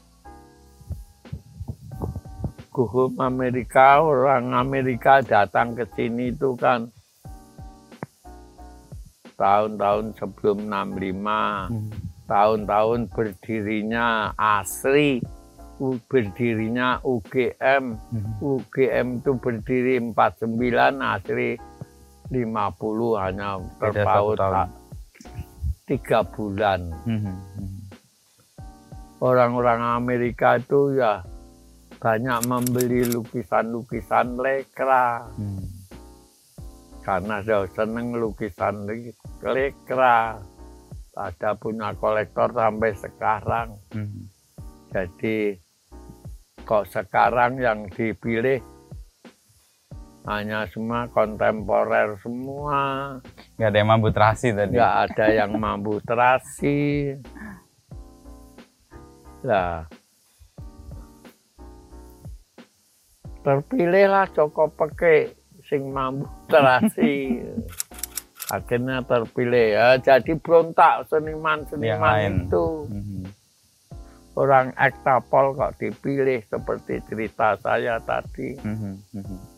hukum 2.74 3.14
Amerika, 3.22 4.02
orang 4.02 4.52
Amerika 4.52 5.22
datang 5.22 5.78
ke 5.78 5.86
sini 5.94 6.34
itu 6.34 6.58
kan 6.58 6.90
tahun-tahun 9.38 10.14
sebelum 10.18 10.66
65, 10.70 11.70
hmm. 11.70 11.90
tahun-tahun 12.26 13.00
berdirinya 13.10 14.34
ASRI, 14.38 15.22
berdirinya 16.06 17.02
UGM, 17.02 17.84
hmm. 17.98 18.32
UGM 18.42 19.06
itu 19.22 19.32
berdiri 19.38 19.94
49, 19.98 20.14
ASRI 21.02 21.50
50 22.32 23.20
hanya 23.20 23.60
terpaut 23.80 24.38
tiga 25.84 26.24
bulan. 26.24 26.80
Hmm. 27.04 27.36
Orang-orang 29.20 29.80
Amerika 30.00 30.56
itu 30.60 30.96
ya 30.96 31.24
banyak 32.00 32.44
membeli 32.48 33.08
lukisan-lukisan 33.08 34.36
lekra. 34.40 35.28
Hmm. 35.36 35.64
Karena 37.04 37.44
saya 37.44 37.68
seneng 37.72 38.16
lukisan 38.16 38.88
lekra. 39.44 40.40
Ada 41.14 41.54
punya 41.54 41.94
kolektor 41.94 42.50
sampai 42.50 42.92
sekarang. 42.96 43.78
Hmm. 43.92 44.28
Jadi 44.90 45.54
kok 46.64 46.88
sekarang 46.88 47.60
yang 47.60 47.86
dipilih 47.92 48.73
hanya 50.24 50.64
semua 50.72 51.04
kontemporer 51.12 52.16
semua. 52.24 52.80
Nggak 53.60 53.68
ada 53.68 53.76
yang 53.76 53.88
mampu 53.92 54.08
terasi 54.08 54.48
tadi. 54.56 54.72
Nggak 54.72 54.96
ada 55.08 55.26
yang 55.28 55.50
mampu 55.60 55.92
terasi. 56.00 56.80
Lah, 59.44 59.84
terpilihlah 63.44 64.24
Joko 64.32 64.72
Peke 64.72 65.36
sing 65.68 65.92
mampu 65.92 66.24
terasi. 66.48 67.44
Akhirnya 68.56 69.04
terpilih 69.04 69.66
ya. 69.76 69.88
Jadi 70.00 70.36
berontak 70.40 71.08
seniman-seniman 71.12 72.48
itu. 72.48 72.88
Mm 72.88 73.02
-hmm. 73.04 73.22
Orang 74.34 74.72
ektapol 74.74 75.54
kok 75.54 75.76
dipilih 75.80 76.40
seperti 76.48 77.00
cerita 77.08 77.56
saya 77.60 78.00
tadi. 78.00 78.56
Mm 78.60 78.76
-hmm. 79.12 79.53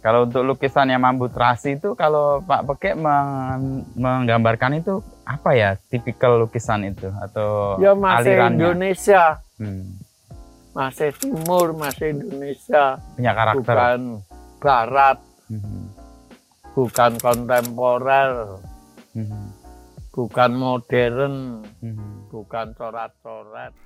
Kalau 0.00 0.24
untuk 0.24 0.48
lukisan 0.48 0.88
yang 0.88 1.04
mampu 1.04 1.28
terasi 1.28 1.76
itu 1.76 1.92
kalau 1.92 2.40
Pak 2.40 2.64
Pekek 2.72 2.96
menggambarkan 4.00 4.80
itu 4.80 5.04
apa 5.28 5.52
ya 5.52 5.76
tipikal 5.92 6.40
lukisan 6.40 6.88
itu 6.88 7.12
atau 7.20 7.76
ya 7.76 7.92
masih 7.92 8.32
alirannya? 8.32 8.56
Indonesia. 8.64 9.44
Hmm. 9.60 10.00
Masih 10.72 11.12
timur, 11.20 11.76
masih 11.76 12.16
Indonesia. 12.16 12.96
Punya 13.12 13.32
karakter. 13.36 13.76
Bukan 13.76 14.00
barat. 14.56 15.18
Hmm. 15.52 15.92
Bukan 16.72 17.12
kontemporer. 17.20 18.32
Hmm. 19.12 19.52
Bukan 20.16 20.50
modern. 20.56 21.34
Hmm. 21.84 22.24
Bukan 22.32 22.72
coret-coret. 22.72 23.76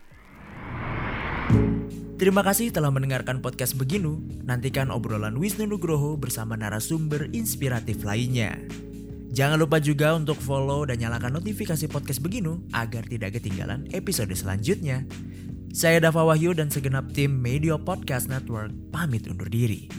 Terima 2.15 2.47
kasih 2.47 2.71
telah 2.71 2.95
mendengarkan 2.95 3.43
podcast 3.43 3.75
Beginu. 3.75 4.23
Nantikan 4.47 4.95
obrolan 4.95 5.35
Wisnu 5.35 5.67
Nugroho 5.67 6.15
bersama 6.15 6.55
narasumber 6.55 7.27
inspiratif 7.35 8.07
lainnya. 8.07 8.55
Jangan 9.35 9.59
lupa 9.59 9.83
juga 9.83 10.15
untuk 10.15 10.39
follow 10.39 10.87
dan 10.87 11.03
nyalakan 11.03 11.43
notifikasi 11.43 11.91
podcast 11.91 12.23
Beginu 12.23 12.63
agar 12.71 13.03
tidak 13.11 13.35
ketinggalan 13.35 13.91
episode 13.91 14.31
selanjutnya. 14.31 15.03
Saya 15.75 15.99
Dava 15.99 16.23
Wahyu 16.23 16.55
dan 16.55 16.71
segenap 16.71 17.11
tim 17.11 17.35
Media 17.35 17.75
Podcast 17.75 18.31
Network 18.31 18.71
pamit 18.95 19.27
undur 19.27 19.51
diri. 19.51 19.91